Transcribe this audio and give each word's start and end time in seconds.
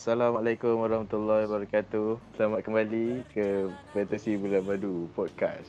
Assalamualaikum 0.00 0.80
warahmatullahi 0.80 1.44
wabarakatuh. 1.44 2.16
Selamat 2.32 2.64
kembali 2.64 3.20
ke 3.36 3.68
Fantasy 3.92 4.40
Bulan 4.40 4.64
Madu 4.64 5.12
Podcast. 5.12 5.68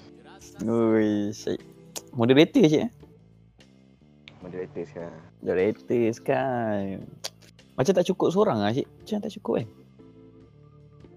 Ui, 0.64 1.36
Syed. 1.36 1.60
Moderator 2.16 2.64
Syed 2.64 2.88
eh? 2.88 2.92
Moderator 4.40 4.88
sekarang. 4.88 5.24
Moderator 5.44 6.04
sekarang. 6.16 7.04
Macam 7.76 7.92
tak 7.92 8.08
cukup 8.08 8.32
seorang 8.32 8.64
lah 8.64 8.72
Syed. 8.72 8.88
Macam 8.88 9.20
tak 9.20 9.34
cukup 9.36 9.54
kan? 9.60 9.68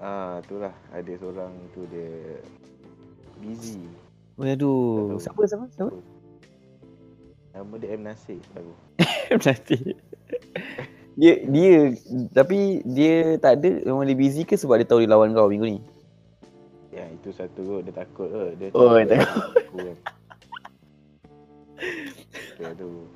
Ah, 0.03 0.35
itulah 0.43 0.75
ada 0.91 1.12
seorang 1.15 1.55
tu 1.71 1.87
dia 1.95 2.43
busy. 3.38 3.87
Aduh, 4.43 5.23
siapa 5.23 5.46
siapa? 5.46 5.71
Siapa? 5.71 6.02
Nama 7.55 7.74
dia 7.79 7.95
M 7.95 8.10
Nasir 8.10 8.43
baru. 8.51 8.74
Nanti. 9.46 9.95
Dia 11.14 11.32
dia 11.45 11.95
tapi 12.30 12.82
dia 12.84 13.38
tak 13.38 13.62
ada 13.62 13.70
memang 13.82 14.02
dia 14.02 14.18
busy 14.18 14.42
ke 14.42 14.54
sebab 14.54 14.78
dia 14.78 14.88
tahu 14.88 15.00
dia 15.00 15.10
lawan 15.10 15.30
kau 15.30 15.46
minggu 15.46 15.78
ni? 15.78 15.80
Ya, 16.90 17.06
itu 17.06 17.30
satu 17.30 17.60
kot 17.62 17.80
dia 17.82 17.95
takut 17.95 18.27
ke. 18.27 18.42
Dia 18.56 18.68
Oh, 18.74 18.95
dia 18.96 19.18
takut. 19.18 19.42
Aku 19.59 19.78
kan. 19.78 19.96
Okay, 22.54 22.66
aduh. 22.70 23.06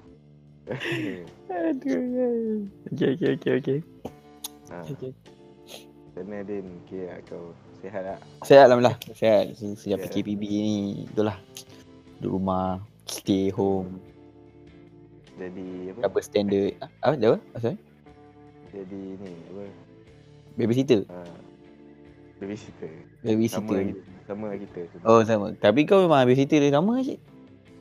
Aduh. 1.48 2.02
ya. 2.12 2.26
Okey 2.90 3.08
okey 3.14 3.28
okey 3.38 3.52
okey. 3.62 3.78
ha, 4.68 4.82
Okey. 4.84 5.12
sana 6.12 6.42
Din, 6.42 6.66
kira 6.84 7.22
kau 7.24 7.54
sihat 7.78 8.02
tak? 8.02 8.18
Sehat 8.42 8.66
alhamdulillah. 8.66 8.98
Sehat. 9.14 9.54
Se- 9.54 9.78
Sejak 9.78 10.02
Sihat. 10.02 10.10
PKPB 10.10 10.42
ni 10.42 10.76
itulah. 11.06 11.38
Duduk 12.18 12.42
rumah, 12.42 12.82
stay 13.06 13.54
home. 13.54 14.02
Jadi 15.38 15.94
apa? 15.94 16.10
Apa 16.10 16.18
standard? 16.18 16.74
Ah, 16.82 16.90
Apa? 17.00 17.14
Apa? 17.16 17.38
Apa? 17.54 17.70
Jadi 18.68 19.00
ni 19.16 19.30
apa? 19.48 19.64
Babysitter. 20.54 21.00
Ha, 21.06 21.16
babysitter. 22.38 22.90
Sama 23.18 23.24
Babysitter. 23.24 23.78
kita. 23.84 24.02
Sama 24.24 24.46
kita. 24.54 24.80
Oh 25.02 25.20
sama. 25.22 25.46
Tapi 25.54 25.80
kau 25.84 26.02
memang 26.02 26.22
babysitter 26.22 26.60
dia 26.60 26.70
sama 26.70 27.00
Syed. 27.00 27.20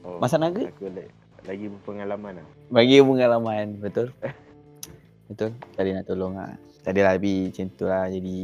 Oh, 0.02 0.18
Masa 0.18 0.38
naga? 0.38 0.64
Aku 0.64 0.88
lagi, 0.88 1.12
lagi 1.44 1.66
berpengalaman 1.68 2.40
lah. 2.40 2.48
Bagi 2.70 3.02
pengalaman 3.02 3.66
betul. 3.78 4.08
betul. 5.30 5.52
Tak 5.74 5.82
ada 5.82 5.90
nak 5.94 6.06
tolong 6.06 6.34
lah. 6.34 6.56
Tak 6.82 6.96
ada 6.96 7.02
lah 7.04 7.14
lebih 7.16 7.52
macam 7.52 7.66
tu 7.70 7.84
lah 7.84 8.08
jadi 8.08 8.36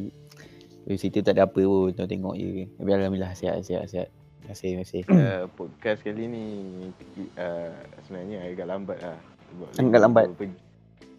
babysitter 0.84 1.24
tak 1.24 1.40
ada 1.40 1.48
apa 1.48 1.62
pun 1.62 1.90
tengok 1.90 2.10
tengok 2.10 2.36
je. 2.36 2.68
Tapi 2.70 2.90
alhamdulillah 2.92 3.34
sihat 3.34 3.64
sihat 3.64 3.88
sihat. 3.88 4.10
Terima 4.44 4.52
kasih 4.52 4.68
terima 4.68 4.84
kasih. 4.84 5.02
uh, 5.08 5.44
podcast 5.56 6.00
kali 6.04 6.24
ni 6.28 6.46
uh, 7.40 7.72
sebenarnya 8.04 8.38
agak 8.44 8.68
lambat 8.68 8.98
lah. 9.00 9.18
Sebab 9.48 9.68
Agak 9.80 10.02
lambat? 10.02 10.26
beberapa- 10.36 10.63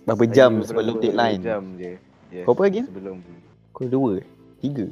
Berapa 0.05 0.25
jam 0.29 0.61
beberapa 0.61 0.69
sebelum 0.69 0.95
deadline? 1.01 1.41
Jam 1.41 1.65
je. 1.81 1.93
Yes, 2.29 2.45
Kau 2.45 2.53
apa 2.53 2.63
lagi? 2.69 2.81
Sebelum 2.85 3.17
Kau 3.73 3.87
dua? 3.89 4.21
Tiga? 4.61 4.87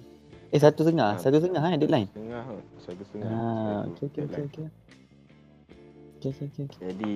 Eh 0.52 0.60
satu 0.60 0.84
setengah? 0.84 1.16
Ah. 1.16 1.20
Satu 1.20 1.36
setengah 1.36 1.62
eh 1.68 1.76
deadline? 1.76 2.08
setengah 2.12 2.40
kot. 2.48 2.64
Satu 2.80 3.02
setengah. 3.04 3.28
Ah, 3.28 3.80
okey 3.92 4.04
okey 4.08 4.22
okey 4.24 4.42
okey. 4.48 4.66
Okey 6.16 6.30
okey 6.32 6.46
okey. 6.48 6.64
okey. 6.64 6.78
Jadi 6.80 7.14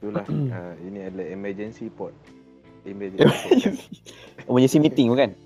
itulah 0.00 0.24
uh, 0.24 0.72
ini 0.88 0.98
adalah 1.04 1.26
emergency 1.28 1.92
pod. 1.92 2.16
Emergency. 2.88 3.76
Emergency 4.48 4.78
meeting 4.80 5.12
bukan? 5.12 5.36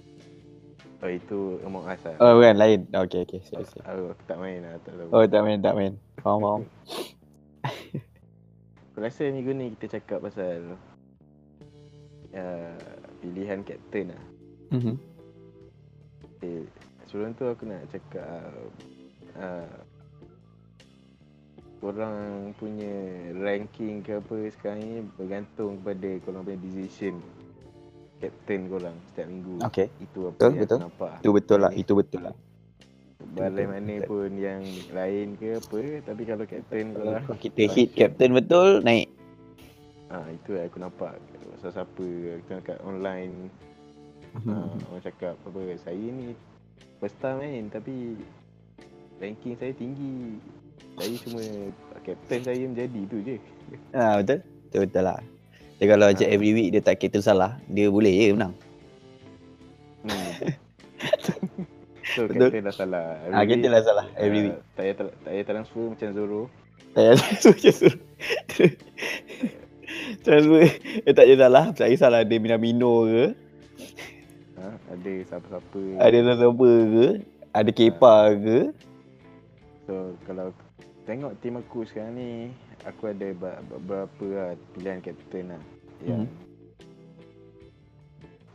Oh 1.03 1.11
itu 1.11 1.59
Among 1.67 1.83
Us 1.91 1.99
lah. 2.07 2.15
Oh 2.23 2.39
bukan 2.39 2.55
lain. 2.63 2.81
Okey 2.95 3.27
okey. 3.27 3.43
Sorry, 3.43 3.67
sorry. 3.67 3.83
Aku, 3.91 4.15
aku 4.15 4.23
tak 4.31 4.39
main 4.39 4.63
lah, 4.63 4.79
tak 4.87 4.95
tahu. 4.95 5.09
Oh 5.11 5.27
tak 5.27 5.43
main 5.43 5.59
tak 5.59 5.75
main. 5.75 5.93
Faham 6.23 6.39
faham. 6.39 6.63
Aku 8.93 9.01
rasa 9.01 9.25
minggu 9.33 9.57
ni 9.57 9.73
kita 9.73 9.97
cakap 9.97 10.21
pasal 10.21 10.77
uh, 12.37 12.97
pilihan 13.21 13.61
kapten 13.65 14.13
lah. 14.13 14.25
Mhm. 14.73 14.95
Okay. 16.43 16.67
Sebelum 17.07 17.37
tu 17.37 17.45
aku 17.45 17.69
nak 17.69 17.87
cakap 17.93 18.51
uh, 19.37 19.77
korang 21.83 22.55
punya 22.57 22.95
ranking 23.43 24.07
ke 24.07 24.23
apa 24.23 24.49
sekarang 24.55 24.81
ni 24.81 24.95
bergantung 25.19 25.83
kepada 25.83 26.11
korang 26.23 26.43
punya 26.47 26.59
decision 26.63 27.19
captain 28.23 28.71
korang 28.71 28.97
setiap 29.11 29.27
minggu. 29.27 29.55
Okey. 29.67 29.87
Itu 29.99 30.19
apa 30.31 30.39
Betul, 30.39 30.51
yang 30.55 30.63
betul. 30.63 30.79
nampak. 30.79 31.13
Itu 31.19 31.31
betul 31.35 31.59
lah. 31.59 31.73
Itu 31.75 31.93
betul 31.99 32.21
lah. 32.31 32.35
Balai 33.23 33.67
mana 33.71 33.95
betul. 34.03 34.07
pun 34.11 34.31
yang 34.35 34.63
lain 34.91 35.27
ke 35.39 35.59
apa 35.59 35.79
tapi 36.03 36.23
kalau 36.27 36.45
captain 36.47 36.87
korang 36.95 37.23
Kalau 37.27 37.39
kita 37.39 37.63
hit 37.71 37.89
captain 37.99 38.31
betul 38.35 38.83
naik. 38.83 39.11
Ah 40.13 40.29
itu 40.29 40.53
yang 40.53 40.69
aku 40.69 40.79
nampak 40.79 41.13
siapa-siapa 41.57 42.05
kita 42.45 42.55
kat 42.63 42.79
online 42.85 43.49
uh, 44.45 44.69
orang 44.87 45.03
cakap 45.03 45.35
apa 45.41 45.59
saya 45.81 46.05
ni 46.05 46.37
first 47.01 47.17
time 47.19 47.41
main 47.41 47.67
tapi 47.67 48.21
ranking 49.19 49.57
saya 49.57 49.73
tinggi 49.73 50.37
saya 50.95 51.17
cuma 51.19 51.41
captain 52.01 52.41
saya 52.43 52.63
menjadi 52.63 53.01
tu 53.07 53.17
je 53.23 53.37
Ha 53.91 54.21
betul. 54.21 54.45
Betul 54.69 54.81
betul 54.85 55.03
lah. 55.03 55.19
Dia 55.77 55.87
kalau 55.89 56.07
macam 56.07 56.23
Ah. 56.23 56.31
every 56.31 56.53
week 56.53 56.69
dia 56.71 56.81
tak 56.81 56.97
captain 56.97 57.21
salah, 57.21 57.57
dia 57.67 57.89
boleh 57.89 58.13
je 58.13 58.33
menang. 58.33 58.53
hmm. 60.05 60.33
so 62.13 62.29
Betul. 62.29 62.53
captain 62.53 62.63
dah 62.63 62.75
salah 62.75 63.07
Ah 63.33 63.43
captain 63.43 63.71
lah 63.71 63.81
salah 63.81 64.05
every 64.15 64.39
ah, 64.39 64.45
week. 64.45 64.57
tak 64.75 64.83
payah 64.83 64.95
ter- 64.95 65.15
tak 65.17 65.31
payah 65.31 65.45
transfer 65.47 65.85
macam 65.89 66.09
Zoro 66.13 66.43
Tak 66.93 67.01
payah 67.01 67.17
suruh 67.43 67.73
suruh. 67.73 67.97
Transfer 70.23 70.63
eh, 71.07 71.13
tak 71.13 71.27
payah 71.27 71.39
salah, 71.41 71.65
tak 71.75 71.89
kisah 71.91 72.09
lah 72.09 72.23
dia 72.23 72.39
Minamino 72.39 73.05
ke, 73.05 73.25
ha? 74.55 74.67
ada 74.95 75.13
siapa-siapa 75.27 75.81
ada 75.99 76.17
siapa 76.39 76.71
ke, 76.87 77.07
ada 77.51 77.71
Kepa 77.71 78.15
ke. 78.33 78.59
so 79.83 79.95
kalau 80.23 80.55
tengok 81.03 81.35
tim 81.43 81.59
aku 81.59 81.83
sekarang 81.83 82.15
ni 82.15 82.31
aku 82.83 83.11
ada 83.11 83.35
beberapa 83.67 84.27
lah 84.31 84.51
pilihan 84.73 85.03
captain 85.03 85.51
lah 85.51 85.63
yang 86.01 86.23
Mhm. 86.23 86.31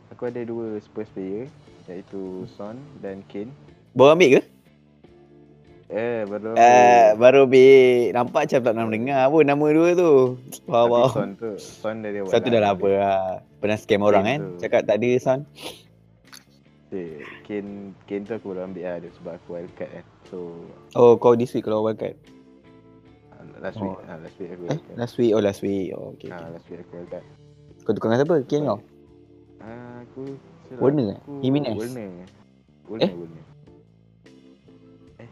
aku 0.08 0.22
ada 0.24 0.40
dua 0.42 0.80
Spurs 0.80 1.08
player 1.12 1.46
iaitu 1.86 2.48
Son 2.56 2.76
dan 3.00 3.20
Kane 3.28 3.52
Baru 3.92 4.12
ambil 4.12 4.38
ke? 4.38 4.42
Eh 5.88 6.20
baru 6.22 6.52
Eh, 6.52 7.16
baru 7.16 7.40
ambil. 7.42 8.12
Nampak 8.12 8.40
macam 8.44 8.58
tak 8.58 8.70
pernah 8.70 8.86
dengar 8.86 9.22
pun 9.26 9.42
nama 9.42 9.66
dua 9.68 9.88
tu. 9.94 10.12
Faham 10.62 10.84
Tapi 10.84 10.92
faham. 10.92 11.08
Son 11.10 11.30
tu 11.34 11.50
Son 11.56 11.96
dah 11.96 12.10
dia 12.10 12.20
buat 12.20 12.30
Satu 12.30 12.46
dah 12.46 12.60
lah 12.60 12.70
apa 12.70 12.88
lah. 12.90 13.22
Pernah 13.56 13.78
scam 13.78 14.00
orang 14.02 14.24
kan. 14.26 14.38
tu. 14.38 14.48
Cakap 14.60 14.80
tak 14.84 14.96
ada 14.96 15.10
son. 15.16 15.40
Eh, 16.88 17.20
Kane 17.42 17.72
Kane 18.04 18.22
tu 18.22 18.32
aku 18.32 18.46
baru 18.50 18.64
ambil 18.64 18.84
lah 18.84 18.96
dia 18.98 19.10
sebab 19.14 19.32
aku 19.34 19.48
wildcard 19.54 19.90
kan. 19.90 20.04
So 20.26 20.36
Oh 20.92 21.16
kau 21.16 21.32
this 21.32 21.52
week 21.52 21.62
kalau 21.62 21.80
wildcard. 21.82 22.16
ah, 23.30 23.44
last 23.58 23.76
Oh. 23.76 23.88
week 23.88 23.98
ah, 24.04 24.16
last 24.18 24.36
week 24.36 24.50
aku 24.50 24.62
Eh, 24.62 24.68
wildcard. 24.70 24.96
last 24.96 25.14
week. 25.16 25.32
Oh 25.32 25.40
last 25.40 25.60
week. 25.62 25.86
Oh 25.90 26.12
okay. 26.12 26.28
Ah, 26.28 26.36
okay. 26.38 26.52
last 26.52 26.66
week 26.66 26.80
aku 26.80 26.92
wildcard. 26.96 27.24
Kau 27.80 27.92
tukar 27.92 28.06
dengan 28.06 28.20
siapa? 28.20 28.36
Kian 28.44 28.62
kau? 28.64 28.80
Ah, 29.58 30.00
aku 30.02 30.20
Warner 30.76 31.06
eh? 31.08 31.18
aku 31.18 31.32
Jimenez? 31.40 31.72
Warner. 31.74 32.08
Warner, 32.86 33.00
Eh? 33.00 33.10
Warner. 33.10 33.44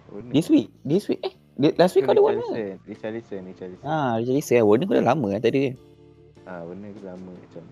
Warner. 0.09 0.33
This 0.33 0.47
week? 0.49 0.69
This 0.83 1.05
week? 1.07 1.21
Eh, 1.23 1.35
last 1.75 1.95
week 1.95 2.05
kau 2.05 2.13
ada 2.13 2.21
Warner? 2.21 2.45
Richarlison, 2.45 2.79
Richarlison, 2.85 3.43
Richarlison. 3.47 3.85
Ah, 3.85 4.17
jadi 4.19 4.41
saya 4.41 4.63
Warner 4.63 4.85
kau 4.85 4.95
dah 4.95 5.07
lama 5.07 5.27
kan 5.33 5.41
tadi 5.41 5.61
kan? 5.67 5.75
Ah, 6.45 6.61
Warner 6.63 6.89
aku 6.91 7.01
lama 7.03 7.31
macam. 7.33 7.65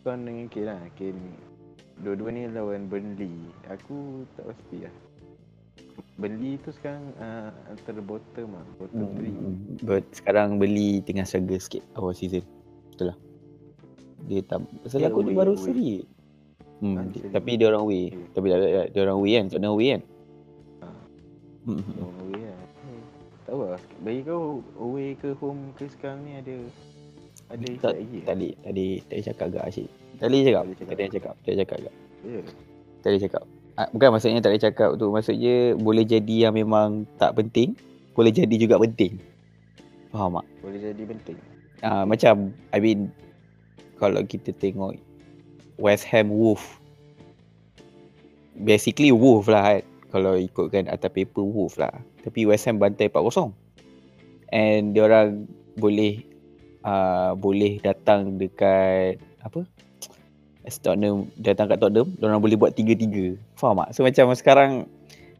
Son 0.00 0.18
dengan 0.24 0.46
Kane 0.48 0.64
lah. 0.66 0.80
Kane 0.94 1.24
dua-dua 2.00 2.28
ni 2.32 2.48
lawan 2.48 2.88
Burnley. 2.88 3.32
Aku 3.68 4.24
tak 4.34 4.48
pasti 4.48 4.76
lah. 4.82 4.94
Burnley 6.16 6.56
tu 6.60 6.72
sekarang 6.72 7.12
uh, 7.16 7.52
antara 7.68 8.00
bottom 8.00 8.48
lah. 8.56 8.64
Bottom 8.80 9.08
Hmm, 9.12 9.76
3. 9.76 9.84
but 9.84 10.04
sekarang 10.10 10.56
beli 10.56 11.04
tengah 11.04 11.28
struggle 11.28 11.60
sikit 11.60 11.84
awal 11.92 12.16
season. 12.16 12.44
Betul 12.92 13.12
lah. 13.12 13.18
Dia 14.24 14.40
tak 14.44 14.64
pasal 14.80 15.04
aku 15.04 15.24
dia 15.24 15.36
baru 15.36 15.54
seri. 15.56 16.04
Hmm, 16.80 16.96
Ah, 16.96 17.04
tapi 17.36 17.60
dia 17.60 17.68
orang. 17.68 17.84
Okay. 17.84 18.16
Tapi 18.32 18.46
dia 18.88 19.00
orang 19.04 19.16
away 19.20 19.32
kan, 19.36 19.44
tak 19.52 19.60
away 19.64 19.88
kan. 19.92 20.02
Long 22.00 22.16
away 22.26 22.42
lah. 22.44 22.62
Tak 23.46 23.52
tahu 23.52 23.60
lah. 23.66 23.82
Bagi 24.02 24.20
kau 24.26 24.42
away 24.78 25.08
ke 25.18 25.34
home 25.38 25.74
ke 25.74 25.84
sekarang 25.90 26.22
ni 26.26 26.38
ada 26.38 26.54
ada 27.50 27.66
Tak, 27.82 27.98
lagi 27.98 28.18
tak 28.22 28.34
ada, 28.38 28.48
tak 28.62 28.72
ada, 28.72 28.86
tak 29.10 29.14
ada 29.14 29.22
cakap 29.26 29.46
agak 29.50 29.64
asyik. 29.66 29.90
Tak 30.20 30.26
boleh 30.28 30.42
cakap. 30.44 30.64
Tak 30.68 30.94
boleh 30.94 31.10
cakap. 31.10 31.34
Tak 31.40 31.50
ada 31.50 31.56
cakap. 31.58 31.76
Agak. 31.80 31.94
Ya. 32.22 32.40
Tak 33.00 33.08
boleh 33.08 33.22
cakap. 33.24 33.44
Ah, 33.80 33.88
bukan 33.90 34.08
maksudnya 34.12 34.40
tak 34.44 34.50
boleh 34.52 34.64
cakap 34.68 34.90
tu. 35.00 35.06
Maksudnya 35.08 35.56
boleh 35.80 36.04
jadi 36.04 36.36
yang 36.46 36.54
memang 36.54 37.08
tak 37.16 37.32
penting. 37.34 37.72
Boleh 38.12 38.30
jadi 38.30 38.54
juga 38.54 38.76
penting. 38.76 39.16
Faham 40.12 40.38
tak? 40.38 40.46
Boleh 40.60 40.78
jadi 40.78 41.02
penting. 41.08 41.38
Ah, 41.80 42.04
macam, 42.04 42.52
I 42.76 42.78
mean, 42.78 43.08
kalau 43.96 44.20
kita 44.22 44.52
tengok 44.52 45.00
West 45.80 46.04
Ham 46.12 46.28
Wolf. 46.28 46.78
Basically 48.60 49.10
Wolf 49.10 49.48
lah 49.48 49.64
kan. 49.64 49.82
Kalau 50.10 50.34
ikutkan 50.34 50.90
atas 50.90 51.10
paper 51.14 51.46
Wolf 51.46 51.78
lah. 51.78 51.94
Tapi 52.26 52.44
West 52.44 52.66
Ham 52.66 52.82
bantai 52.82 53.06
4-0. 53.06 53.54
And 54.50 54.92
diorang 54.92 55.46
boleh 55.78 56.26
uh, 56.82 57.38
boleh 57.38 57.78
datang 57.78 58.34
dekat 58.36 59.22
apa 59.40 59.62
Tottenham 60.68 61.26
datang 61.40 61.66
kat 61.66 61.82
Tottenham, 61.82 62.14
orang 62.20 62.38
boleh 62.38 62.54
buat 62.54 62.76
tiga-tiga. 62.76 63.34
Faham 63.56 63.80
tak? 63.82 63.96
So 63.96 64.04
macam 64.06 64.30
sekarang 64.36 64.70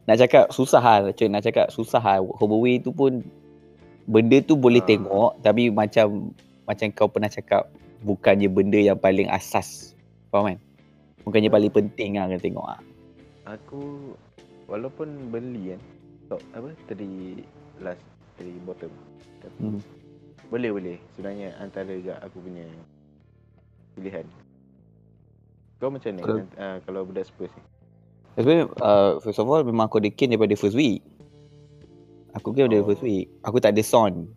nak 0.09 0.17
cakap 0.17 0.49
susah 0.51 0.81
lah. 0.81 1.13
Nak 1.13 1.43
cakap 1.45 1.69
susah 1.71 2.01
lah. 2.01 2.19
Home 2.19 2.57
away 2.57 2.81
tu 2.81 2.91
pun 2.91 3.21
benda 4.09 4.41
tu 4.41 4.57
boleh 4.57 4.81
Ah. 4.81 4.87
tengok 4.89 5.31
tapi 5.45 5.69
macam 5.69 6.33
macam 6.65 6.87
kau 6.91 7.07
pernah 7.07 7.29
cakap 7.29 7.69
bukannya 8.01 8.49
benda 8.49 8.81
yang 8.81 8.97
paling 8.97 9.29
asas. 9.29 9.93
Faham 10.33 10.51
kan? 10.51 10.59
Bukannya 11.21 11.53
paling 11.53 11.71
penting 11.71 12.17
lah 12.17 12.25
kena 12.27 12.41
tengok 12.41 12.67
ah. 12.67 12.81
Aku 13.45 14.13
walaupun 14.71 15.27
beli 15.27 15.75
kan 15.75 15.81
top 16.31 16.41
apa 16.55 16.71
tadi 16.87 17.43
last 17.83 17.99
tadi 18.39 18.55
bottom. 18.63 18.91
Tapi 19.43 19.59
Hmm. 19.59 19.81
boleh 20.47 20.71
boleh 20.71 20.97
sebenarnya 21.13 21.59
antara 21.59 21.91
juga 21.91 22.15
aku 22.23 22.39
punya 22.39 22.63
pilihan. 23.93 24.23
Kau 25.75 25.91
macam 25.91 26.11
ni 26.13 26.21
Kalau- 26.21 26.47
uh, 26.55 26.77
kalau 26.85 27.01
budak 27.03 27.27
Spurs 27.27 27.51
ni. 27.51 27.63
Sebenarnya 28.31 28.65
uh, 28.79 29.19
first 29.19 29.43
of 29.43 29.49
all 29.49 29.59
memang 29.59 29.91
aku 29.91 29.99
ada 29.99 30.07
Kane 30.07 30.33
daripada 30.33 30.55
first 30.55 30.77
week. 30.77 31.03
Aku 32.31 32.55
daripada 32.55 32.79
Oh. 32.79 32.87
first 32.87 33.03
week. 33.03 33.27
Aku 33.43 33.59
tak 33.59 33.75
ada 33.75 33.83
Son. 33.83 34.31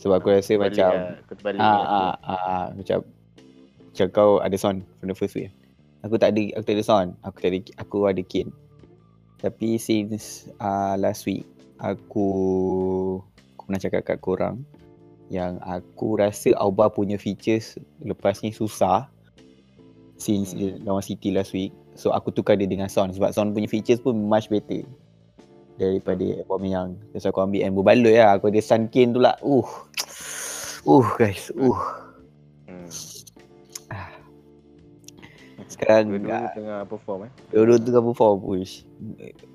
Sebab 0.00 0.18
aku 0.18 0.32
rasa 0.32 0.56
Terbalik 0.56 0.74
macam 0.74 0.90
lah, 0.90 1.04
ah, 1.60 1.76
aku. 1.76 1.92
ah, 1.92 2.14
ah, 2.24 2.40
ah, 2.50 2.66
macam 2.74 2.98
macam 3.86 4.06
kau 4.10 4.30
ada 4.40 4.56
Son 4.56 4.76
from 4.98 5.06
the 5.06 5.14
first 5.14 5.36
week. 5.36 5.52
Aku 6.00 6.16
tak 6.16 6.32
ada 6.32 6.42
aku 6.56 6.64
tak 6.64 6.74
ada 6.74 6.82
Son. 6.82 7.06
Aku 7.22 7.36
tak 7.38 7.48
ada 7.52 7.58
aku 7.76 7.96
ada 8.08 8.22
Kane. 8.24 8.50
Tapi 9.40 9.80
since 9.80 10.48
uh, 10.60 11.00
last 11.00 11.24
week 11.24 11.48
aku 11.80 12.28
aku 13.56 13.62
pernah 13.64 13.80
cakap 13.80 14.02
kat 14.04 14.18
korang 14.20 14.56
yang 15.32 15.56
aku 15.64 16.20
rasa 16.20 16.52
Auba 16.58 16.92
punya 16.92 17.16
features 17.16 17.78
lepas 18.04 18.42
ni 18.44 18.52
susah 18.52 19.08
since 20.20 20.52
Hmm. 20.52 20.76
lawan 20.84 21.00
City 21.00 21.32
last 21.32 21.56
week. 21.56 21.72
So 21.96 22.12
aku 22.12 22.30
tukar 22.36 22.60
dia 22.60 22.68
dengan 22.68 22.92
Son 22.92 23.08
sebab 23.08 23.32
Son 23.32 23.56
punya 23.56 23.66
features 23.70 24.04
pun 24.04 24.14
much 24.28 24.52
better 24.52 24.84
daripada 25.80 26.44
Aubameyang. 26.44 27.00
Terus 27.16 27.24
aku 27.24 27.40
ambil 27.40 27.64
and 27.64 27.72
berbaloi 27.72 28.20
lah. 28.20 28.36
Aku 28.36 28.52
ada 28.52 28.60
Sun 28.60 28.92
Kane 28.92 29.16
tu 29.16 29.20
lah. 29.24 29.40
Uh. 29.40 29.64
Uh 30.84 31.08
guys. 31.16 31.48
Uh. 31.56 31.80
Hmm. 32.68 32.84
Sekarang 35.80 36.12
Dua-dua 36.12 36.36
ah, 36.36 36.52
tengah 36.52 36.78
perform 36.84 37.20
eh. 37.24 37.32
Dua-dua 37.56 37.76
tu 37.80 37.88
kan 37.88 38.04
perform 38.04 38.36
push. 38.44 38.84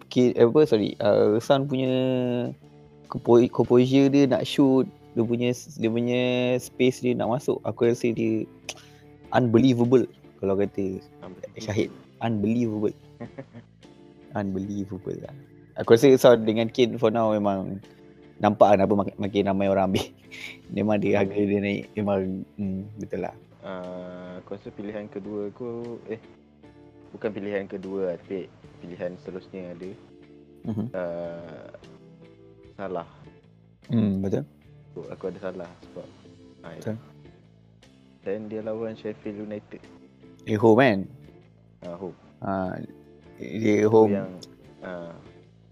Kid, 0.10 0.34
apa 0.42 0.66
sorry, 0.66 0.98
uh, 0.98 1.38
Sun 1.38 1.70
punya 1.70 1.94
compo- 3.06 3.46
composure 3.54 4.10
dia 4.10 4.26
nak 4.26 4.42
shoot, 4.42 4.90
dia 5.14 5.22
punya 5.22 5.54
dia 5.54 5.90
punya 5.94 6.22
space 6.58 7.06
dia 7.06 7.14
nak 7.14 7.30
masuk. 7.38 7.62
Aku 7.62 7.86
rasa 7.86 8.10
dia 8.10 8.50
unbelievable 9.38 10.10
kalau 10.42 10.58
kata 10.58 10.98
Syahid. 11.62 11.94
Unbelievable. 12.26 12.96
unbelievable 14.40 15.18
lah. 15.22 15.36
Aku 15.78 15.94
rasa 15.94 16.10
Sun 16.18 16.42
dengan 16.42 16.74
Kane 16.74 16.98
for 16.98 17.14
now 17.14 17.30
memang 17.38 17.78
nampak 18.42 18.74
lah 18.74 18.82
kenapa 18.82 18.94
makin, 18.98 19.16
makin 19.22 19.44
ramai 19.46 19.68
orang 19.70 19.94
ambil. 19.94 20.10
memang 20.76 20.98
dia 20.98 21.22
harga 21.22 21.38
dia 21.38 21.60
naik 21.62 21.94
memang 21.94 22.42
hmm, 22.58 22.82
betul 22.98 23.30
lah. 23.30 23.36
Uh, 23.66 24.38
aku 24.40 24.54
rasa 24.54 24.70
pilihan 24.70 25.10
kedua 25.10 25.50
aku 25.50 25.98
eh 26.06 26.22
bukan 27.10 27.34
pilihan 27.34 27.66
kedua 27.66 28.14
tapi 28.22 28.46
pilihan 28.78 29.18
seterusnya 29.18 29.74
ada 29.74 29.90
Mhm. 30.66 30.86
uh, 30.94 31.70
salah. 32.74 33.10
Hmm, 33.86 34.22
betul. 34.22 34.46
Aku, 34.94 35.00
aku 35.10 35.24
ada 35.30 35.40
salah 35.40 35.70
sebab 35.82 36.06
ya. 36.62 36.78
Betul. 36.78 36.98
Dan 38.22 38.50
dia 38.50 38.62
lawan 38.62 38.94
Sheffield 38.94 39.46
United. 39.46 39.82
Eh 40.46 40.58
home 40.58 40.78
kan? 40.78 41.00
Uh, 41.82 41.98
home. 41.98 42.18
Ha, 42.42 42.82
dia 43.38 43.86
home. 43.86 44.14
yang 44.14 44.30
uh, 44.82 45.14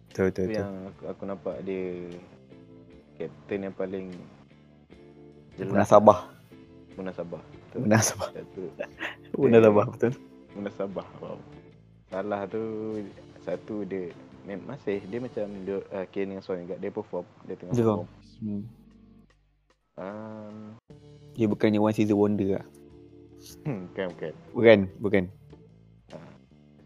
Betul 0.10 0.30
betul 0.30 0.46
betul. 0.46 0.58
yang 0.62 0.74
aku, 0.90 1.04
aku 1.10 1.22
nampak 1.26 1.56
dia 1.62 1.86
kapten 3.18 3.60
yang 3.66 3.74
paling 3.74 4.08
jelas 5.58 5.74
Munasabah. 5.74 6.20
munasabah. 6.94 7.42
Munasabah. 7.82 8.30
Satu 8.34 8.62
Munasabah 9.38 9.86
betul. 9.90 10.14
munasabah. 10.54 11.08
Wow. 11.18 11.38
Salah 12.14 12.42
tu 12.46 12.62
satu 13.42 13.82
dia 13.84 14.14
mem- 14.46 14.62
masih 14.70 15.02
dia 15.10 15.18
macam 15.18 15.46
dia, 15.66 15.82
uh, 15.90 16.06
Kane 16.14 16.38
dengan 16.38 16.44
Son 16.46 16.62
juga 16.62 16.78
dia 16.78 16.92
perform 16.94 17.26
dia 17.50 17.56
tengah 17.58 17.74
perform. 17.74 18.08
Hmm. 18.44 18.64
Um, 19.94 20.56
Dia 21.34 21.46
bukannya 21.50 21.82
one 21.82 21.94
season 21.94 22.18
wonder 22.18 22.62
lah. 22.62 22.66
hmm, 23.66 23.90
bukan 23.94 24.06
bukan. 24.14 24.34
Bukan, 24.54 24.80
bukan. 25.02 25.24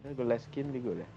Saya 0.00 0.12
gol 0.16 0.28
last 0.28 0.48
game 0.52 0.72
dia 0.72 0.80
gol 0.80 0.96
lah. 0.96 1.10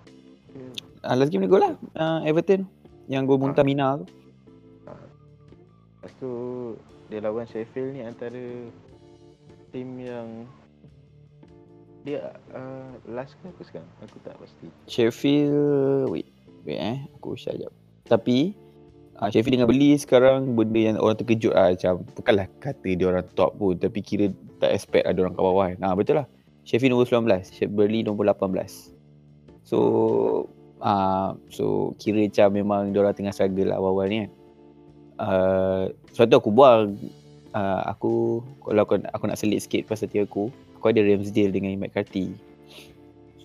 Ah, 1.03 1.15
last 1.15 1.31
game 1.31 1.47
dia 1.47 1.51
gol 1.51 1.63
lah. 1.63 1.73
Uh, 1.95 2.19
Everton. 2.27 2.67
Yang 3.07 3.23
gol 3.27 3.39
Munta 3.39 3.63
Mina 3.63 3.99
tu. 3.99 4.05
Lepas 6.01 6.11
tu 6.19 6.31
dia 7.07 7.19
lawan 7.23 7.45
Sheffield 7.47 7.93
ni 7.95 8.01
antara 8.03 8.39
tim 9.71 9.95
yang 9.97 10.27
dia 12.01 12.33
uh, 12.53 12.91
last 13.07 13.37
ke 13.39 13.45
apa 13.47 13.61
sekarang? 13.65 13.91
Aku 14.03 14.17
tak 14.25 14.35
pasti. 14.41 14.67
Sheffield, 14.89 16.09
wait. 16.09 16.27
Wait 16.65 16.79
eh. 16.81 16.97
Aku 17.17 17.37
share 17.37 17.57
jap. 17.57 17.73
Tapi, 18.09 18.57
uh, 19.21 19.29
Sheffield 19.29 19.61
dengan 19.61 19.69
beli 19.69 19.97
sekarang 19.97 20.57
benda 20.57 20.81
yang 20.81 20.97
orang 20.97 21.17
terkejut 21.17 21.53
lah. 21.53 21.73
Macam, 21.73 22.01
bukanlah 22.17 22.47
kata 22.57 22.89
dia 22.97 23.05
orang 23.05 23.25
top 23.37 23.53
pun. 23.57 23.77
Tapi 23.77 23.99
kira 24.01 24.33
tak 24.57 24.73
expect 24.73 25.05
ada 25.05 25.17
orang 25.21 25.33
kat 25.37 25.43
bawah 25.45 25.65
kan. 25.73 25.77
Nah, 25.77 25.93
betul 25.93 26.15
lah. 26.21 26.27
Sheffield 26.65 26.93
nombor 26.97 27.09
19. 27.09 27.53
Sheffield 27.53 27.73
Burnley 27.77 28.01
nombor 28.01 28.25
18. 28.33 28.97
So, 29.61 29.77
uh, 30.81 31.37
so 31.53 31.93
kira 32.01 32.25
macam 32.25 32.47
memang 32.49 32.81
dia 32.93 32.99
orang 33.05 33.13
tengah 33.13 33.33
struggle 33.33 33.69
lah 33.69 33.77
awal-awal 33.77 34.05
ni 34.09 34.17
kan. 34.25 34.31
Uh, 35.21 35.83
sebab 36.17 36.25
tu 36.33 36.37
aku 36.41 36.49
buang 36.49 36.97
uh, 37.55 37.81
aku 37.87 38.43
kalau 38.63 38.81
aku, 38.83 38.99
aku 39.11 39.23
nak 39.27 39.39
selit 39.39 39.63
sikit 39.63 39.87
pasal 39.87 40.07
tiap 40.11 40.31
aku 40.31 40.51
aku 40.79 40.85
ada 40.91 41.03
Ramsdale 41.03 41.53
dengan 41.53 41.77
McCarthy. 41.77 42.33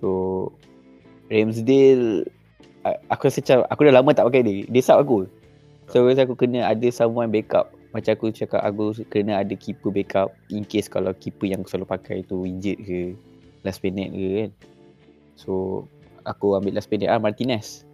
So 0.00 0.50
Ramsdale 1.28 2.24
aku 3.10 3.28
rasa 3.28 3.42
macam 3.42 3.58
aku 3.68 3.80
dah 3.84 3.94
lama 3.94 4.10
tak 4.14 4.26
pakai 4.30 4.42
dia. 4.46 4.64
Dia 4.70 4.82
sub 4.82 5.02
aku. 5.02 5.18
So 5.90 6.06
rasa 6.06 6.24
aku 6.24 6.38
kena 6.38 6.66
ada 6.66 6.88
someone 6.88 7.28
backup. 7.28 7.74
Macam 7.92 8.12
aku 8.12 8.32
cakap 8.32 8.60
aku 8.64 8.96
kena 9.08 9.40
ada 9.40 9.54
keeper 9.56 9.92
backup 9.92 10.32
in 10.52 10.64
case 10.64 10.88
kalau 10.88 11.12
keeper 11.16 11.48
yang 11.48 11.64
aku 11.64 11.76
selalu 11.76 11.88
pakai 11.92 12.24
tu 12.24 12.44
injured 12.44 12.80
ke 12.80 13.00
last 13.66 13.82
minute 13.82 14.12
ke 14.12 14.26
kan. 14.40 14.50
So 15.36 15.84
aku 16.24 16.56
ambil 16.56 16.78
last 16.78 16.88
minute. 16.88 17.12
Ah 17.12 17.20
Martinez. 17.20 17.84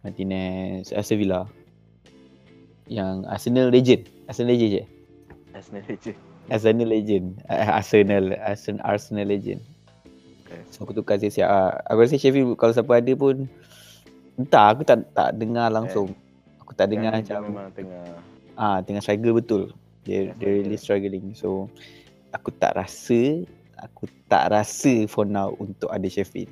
Martinez 0.00 0.88
Aston 0.96 1.20
Villa. 1.20 1.44
Yang 2.90 3.28
Arsenal 3.30 3.68
legend. 3.70 4.02
Arsenal 4.26 4.56
legend 4.56 4.72
je 4.72 4.99
Arsenal 5.54 5.84
legend. 5.88 6.18
Arsenal 6.50 6.88
legend 6.88 7.26
Ah, 7.46 7.78
Arsenal 7.78 8.24
Arsenal 8.38 8.82
Arsenal 8.82 9.26
legend 9.28 9.60
Okay. 10.50 10.66
So 10.74 10.82
aku 10.82 10.98
tukar 10.98 11.14
siap-siap 11.22 11.46
ah. 11.46 11.78
Aku 11.86 12.02
rasa 12.02 12.18
Sheffield 12.18 12.58
kalau 12.58 12.74
siapa 12.74 12.98
ada 12.98 13.12
pun 13.14 13.46
Entah 14.34 14.74
aku 14.74 14.82
tak 14.82 15.06
tak 15.14 15.38
dengar 15.38 15.70
langsung 15.70 16.10
Aku 16.58 16.74
tak 16.74 16.90
dengar 16.90 17.14
macam 17.14 17.38
memang 17.46 17.70
tengah 17.70 18.02
ah 18.58 18.82
tengah 18.82 18.98
struggle 18.98 19.38
betul 19.38 19.62
Dia, 20.02 20.34
dia 20.42 20.48
really 20.50 20.74
struggling 20.74 21.38
So 21.38 21.70
aku 22.34 22.50
tak 22.58 22.74
rasa 22.74 23.46
Aku 23.78 24.10
tak 24.26 24.50
rasa 24.50 25.06
for 25.06 25.22
now 25.22 25.54
untuk 25.62 25.86
ada 25.94 26.10
Sheffield 26.10 26.50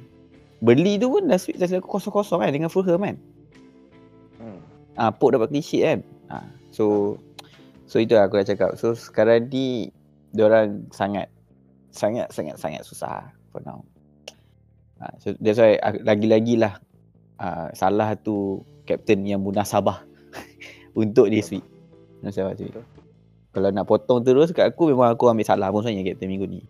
Beli 0.62 0.98
tu 0.98 1.10
pun 1.10 1.26
last 1.26 1.50
week 1.50 1.58
last 1.58 1.74
week 1.74 1.82
aku 1.82 1.98
kosong-kosong 1.98 2.42
kan 2.42 2.50
dengan 2.50 2.70
Fulham 2.70 3.02
kan 3.02 3.16
hmm. 4.42 4.60
Ah, 4.98 5.14
Pok 5.14 5.38
dapat 5.38 5.54
clean 5.54 5.62
sheet 5.62 5.82
kan. 5.86 6.00
Ah, 6.26 6.42
so 6.74 7.14
so 7.88 7.96
itu 7.98 8.14
aku 8.14 8.38
dah 8.38 8.46
cakap. 8.46 8.70
So 8.76 8.92
sekarang 8.92 9.48
ni 9.48 9.88
orang 10.36 10.86
sangat 10.92 11.32
sangat 11.88 12.28
sangat 12.30 12.60
sangat 12.60 12.84
susah 12.84 13.32
for 13.50 13.64
now. 13.64 13.80
Ah, 15.00 15.14
so 15.16 15.32
that's 15.40 15.56
why 15.56 15.80
ah, 15.80 15.96
lagi-lagi 16.04 16.60
lah 16.60 16.76
ah, 17.40 17.72
salah 17.72 18.12
tu 18.20 18.60
captain 18.84 19.24
yang 19.24 19.40
munasabah 19.40 20.04
untuk 21.00 21.32
this 21.32 21.48
week. 21.48 21.64
Munasabah 22.20 22.52
tu. 22.60 22.68
Kalau 23.56 23.68
nak 23.72 23.88
potong 23.88 24.20
terus 24.20 24.52
kat 24.52 24.68
aku 24.68 24.92
memang 24.92 25.16
aku 25.16 25.32
ambil 25.32 25.48
salah 25.48 25.72
pun 25.72 25.80
sebenarnya 25.80 26.12
captain 26.12 26.28
minggu 26.28 26.46
ni. 26.46 26.60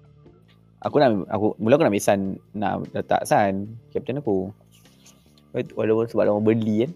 Aku 0.78 1.02
nak 1.02 1.26
aku 1.26 1.58
mula 1.58 1.74
aku 1.74 1.82
nak 1.82 1.90
ambil 1.90 2.06
San 2.06 2.38
nak 2.54 2.86
letak 2.94 3.26
San 3.26 3.66
captain 3.90 4.22
aku. 4.22 4.54
Walaupun 5.74 6.06
sebab 6.06 6.30
lawan 6.30 6.46
Burnley 6.46 6.86
kan. 6.86 6.92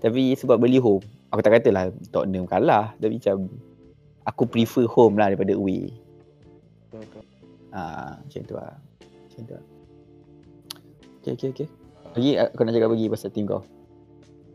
Tapi 0.00 0.32
sebab 0.32 0.56
beli 0.56 0.80
home 0.80 1.04
Aku 1.34 1.40
tak 1.42 1.58
katalah 1.58 1.90
Tottenham 2.14 2.46
kalah 2.46 2.94
Tapi 2.98 3.18
macam 3.18 3.36
Aku 4.26 4.42
prefer 4.46 4.86
home 4.90 5.18
lah 5.18 5.30
daripada 5.30 5.54
away 5.54 5.90
Betul, 6.90 7.02
betul. 7.06 7.24
Ah, 7.70 8.18
Macam 8.22 8.40
tu 8.46 8.54
lah 8.54 8.74
Macam 9.02 9.40
tu 9.42 9.52
lah 9.54 9.64
Okay 11.22 11.30
okay 11.34 11.48
okay 11.50 11.68
Lagi 12.14 12.30
aku 12.38 12.60
nak 12.62 12.72
cakap 12.74 12.90
lagi 12.94 13.06
pasal 13.10 13.30
team 13.34 13.46
kau 13.46 13.62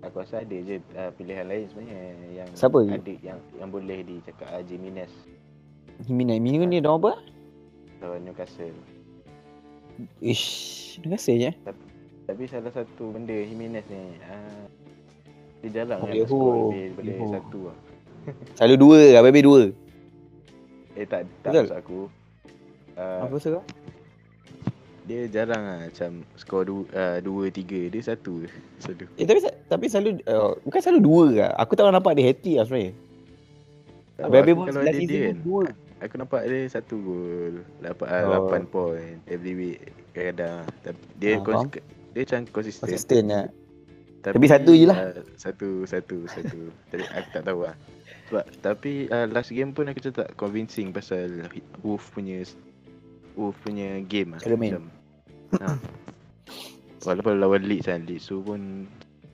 Aku 0.02 0.18
rasa 0.18 0.42
ada 0.42 0.58
je 0.58 0.82
uh, 0.98 1.14
pilihan 1.14 1.46
lain 1.46 1.70
sebenarnya 1.70 2.00
yang 2.34 2.50
Siapa? 2.58 2.82
ada 2.90 3.14
yang 3.22 3.38
yang 3.62 3.70
boleh 3.70 4.02
dicakap 4.02 4.50
uh, 4.50 4.64
Jimenez 4.66 5.14
Jimenez 6.10 6.42
Minggu 6.42 6.66
ni 6.66 6.82
dia 6.82 6.90
apa? 6.90 7.22
lawan 8.02 8.26
Newcastle. 8.26 8.74
Ish, 10.18 10.98
kasih 11.06 11.36
je. 11.38 11.52
Tapi 12.26 12.44
salah 12.50 12.74
satu 12.74 13.14
benda 13.14 13.30
Jimenez 13.30 13.86
ni 13.94 14.18
uh, 14.26 14.66
Dia 15.62 15.70
jarang 15.76 16.00
Oh, 16.00 16.06
kan 16.06 16.16
Yeho. 16.16 16.26
skor 16.28 16.54
lebih 16.68 16.82
daripada 16.84 17.08
Yeho. 17.08 17.26
satu 17.32 17.60
lah 17.64 17.78
Selalu 18.56 18.76
dua, 18.78 19.00
habis-habis 19.16 19.44
dua. 19.44 19.62
Eh 20.92 21.06
tak, 21.06 21.22
tak 21.42 21.50
Betul. 21.50 21.64
maksud 21.64 21.78
aku 21.78 22.00
uh, 22.96 23.20
Apa 23.24 23.36
sebab? 23.38 23.64
Dia 25.02 25.22
jarang 25.28 25.62
lah 25.62 25.80
macam 25.84 26.12
skor 26.36 26.64
dua, 26.64 26.84
uh, 26.92 27.18
dua 27.20 27.50
tiga 27.50 27.82
Dia 27.88 28.02
satu 28.04 28.42
je 28.42 28.50
Selalu 28.84 29.06
Eh 29.16 29.26
tapi 29.26 29.40
tapi 29.68 29.86
selalu 29.88 30.10
uh, 30.24 30.54
bukan 30.62 30.80
selalu 30.80 31.00
dua 31.02 31.24
ke? 31.32 31.48
Aku 31.58 31.72
tak 31.74 31.84
pernah 31.84 31.98
nampak 31.98 32.14
dia 32.14 32.26
hat-trick 32.28 32.56
lah 32.56 32.66
sebenarnya. 32.66 32.94
Aku 34.20 34.30
pun 34.54 34.66
kalau 34.68 34.82
11 34.82 34.86
ada 34.86 34.92
season 34.94 35.08
dia 35.08 35.18
pun 35.18 35.26
kan 35.26 35.38
dua. 35.42 35.64
Aku 36.02 36.14
nampak 36.16 36.42
dia 36.44 36.60
satu 36.68 36.96
gol 36.98 37.56
Lapan, 37.78 38.06
uh, 38.08 38.18
Oh. 38.20 38.30
lapan 38.44 38.62
point 38.66 39.18
Every 39.24 39.54
week 39.54 39.80
Kadang-kadang 40.12 40.98
Dia, 41.16 41.32
Ah, 41.32 41.40
kons- 41.40 41.78
dia 42.12 42.22
macam 42.22 42.40
konsisten 42.52 42.82
Konsisten 42.84 43.24
lah. 43.28 43.46
Tapi 44.24 44.46
satu 44.46 44.72
je 44.72 44.86
lah. 44.86 44.98
uh, 45.00 45.22
Satu 45.34 45.82
Satu 45.84 46.26
Satu 46.26 46.70
Tapi 46.90 47.04
aku 47.04 47.28
tak 47.32 47.44
tahu 47.44 47.60
lah 47.64 47.76
Sebab 48.28 48.46
Tapi 48.60 48.92
uh, 49.08 49.26
last 49.28 49.50
game 49.50 49.72
pun 49.72 49.86
aku 49.86 49.98
macam 50.00 50.14
tak 50.16 50.30
convincing 50.36 50.90
Pasal 50.90 51.50
Wolf 51.80 52.10
punya 52.10 52.46
Wolf 53.34 53.58
punya 53.60 53.98
game 54.02 54.34
lah 54.34 54.40
Cara 54.40 54.54
main. 54.54 54.72
Macam 54.72 54.84
ha. 55.58 55.68
Walaupun 57.02 57.34
lawan 57.36 57.64
Leeds 57.64 57.88
kan 57.88 58.04
Leeds 58.04 58.26
tu 58.26 58.40
pun 58.40 58.86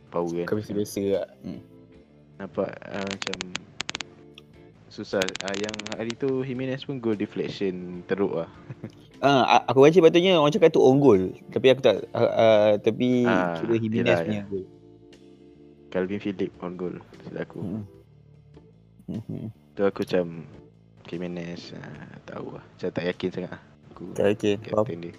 Power 0.08 0.32
kan 0.40 0.46
Kau 0.46 0.56
biasa-biasa 0.56 1.02
lah. 1.14 1.28
Hmm. 1.42 1.60
Nampak 2.38 2.72
uh, 2.88 3.06
macam 3.06 3.38
Susah 4.88 5.20
uh, 5.20 5.56
Yang 5.58 5.76
hari 5.92 6.14
tu 6.14 6.42
Jimenez 6.42 6.82
pun 6.82 6.98
goal 6.98 7.14
deflection 7.14 7.76
teruk 8.04 8.34
lah 8.38 8.50
Ah, 9.18 9.42
a- 9.52 9.66
aku 9.66 9.82
baca 9.82 9.98
patutnya 10.00 10.38
orang 10.38 10.54
cakap 10.54 10.70
tu 10.70 10.78
on 10.78 11.02
goal. 11.02 11.18
Tapi 11.50 11.74
aku 11.74 11.82
tak 11.82 12.06
uh, 12.08 12.22
uh, 12.22 12.70
tapi 12.78 13.26
Ah, 13.26 13.58
kira 13.58 13.76
Jimenez 13.76 14.06
yelah, 14.06 14.22
punya 14.22 14.38
ya. 14.38 14.46
goal. 14.46 14.66
Calvin 15.98 16.22
Phillips 16.22 16.54
on 16.62 16.78
goal 16.78 16.94
Silap 17.26 17.50
aku 17.50 17.58
Hmm. 19.08 19.24
Hmm. 19.26 19.50
Tu 19.74 19.82
aku 19.82 20.04
macam 20.04 20.46
Jimenez 21.10 21.74
uh, 21.74 22.20
Tahu 22.28 22.60
lah 22.60 22.66
Macam 22.76 22.90
tak 22.92 23.06
yakin 23.08 23.30
sangat 23.34 23.52
lah 23.56 23.62
Aku 23.96 24.14
Tak 24.14 24.26
yakin. 24.38 24.56
Captain 24.62 25.00
dia 25.00 25.14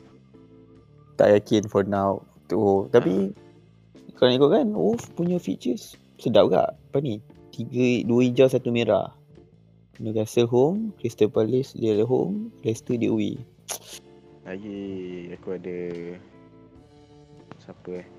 Tak 1.18 1.28
yakin 1.35 1.62
for 1.66 1.82
now. 1.82 2.23
Tu. 2.47 2.62
Tapi 2.94 3.35
kalau 4.14 4.30
ikut 4.30 4.50
kan 4.54 4.66
Wolf 4.70 5.02
punya 5.18 5.42
features 5.42 5.99
sedap 6.18 6.50
gak. 6.50 6.78
Apa 6.90 6.99
ni? 7.02 7.18
Tiga, 7.50 8.06
dua 8.06 8.23
hijau, 8.23 8.47
satu 8.47 8.70
merah. 8.70 9.11
Newcastle 9.99 10.47
home, 10.47 10.94
Crystal 10.99 11.26
Palace 11.26 11.75
dia 11.75 11.99
home, 12.06 12.54
Leicester 12.62 12.94
dia 12.94 13.11
away. 13.11 13.35
Lagi 14.47 14.78
aku 15.35 15.58
ada 15.58 15.78
Siapa 17.58 17.90
eh 17.99 18.17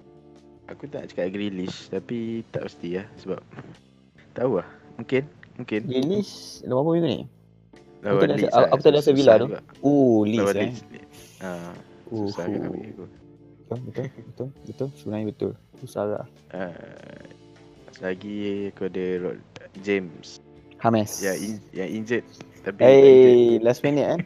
Aku 0.69 0.85
tak 0.85 1.09
cakap 1.09 1.29
Grealish 1.29 1.89
Tapi 1.89 2.41
tak 2.47 2.65
pasti 2.65 2.95
lah 2.95 3.07
Sebab 3.17 3.41
Tahu 4.31 4.51
lah 4.57 4.67
Mungkin 4.95 5.23
Mungkin 5.57 5.81
Grealish 5.83 6.61
dalam 6.61 6.79
berapa 6.79 6.91
minggu 6.93 7.09
ni? 7.09 7.21
Lawan 7.99 8.31
Leeds 8.31 8.47
aku- 8.47 8.55
lah. 8.55 8.67
aku 8.69 8.79
tak 8.79 8.89
ada 8.89 8.95
Susah 8.95 9.05
Sevilla 9.05 9.33
tu. 9.35 9.45
juga. 9.45 9.59
Oh, 9.81 10.23
Leeds 10.23 10.51
eh. 10.55 10.71
Leeds 10.71 10.79
Ah, 11.39 11.71
Susah 12.07 12.45
kan 12.45 12.55
gol 12.55 12.71
betul, 12.71 13.07
betul, 13.85 14.05
betul, 14.25 14.47
betul. 14.65 14.88
Sebenarnya 14.95 15.25
betul. 15.29 15.51
Susah 15.77 16.03
lah. 16.07 16.25
uh, 16.51 17.23
Lagi 17.99 18.38
aku 18.71 18.88
ada 18.88 19.05
Rod 19.19 19.39
James 19.77 20.39
Hames. 20.79 21.11
Yang 21.19 21.38
in, 21.38 21.53
yang 21.71 21.89
injured 21.93 22.25
Tapi 22.61 22.77
tak 22.77 22.88
injured. 22.88 23.35
Hey, 23.35 23.59
last 23.59 23.83
minute 23.83 24.07
kan. 24.07 24.19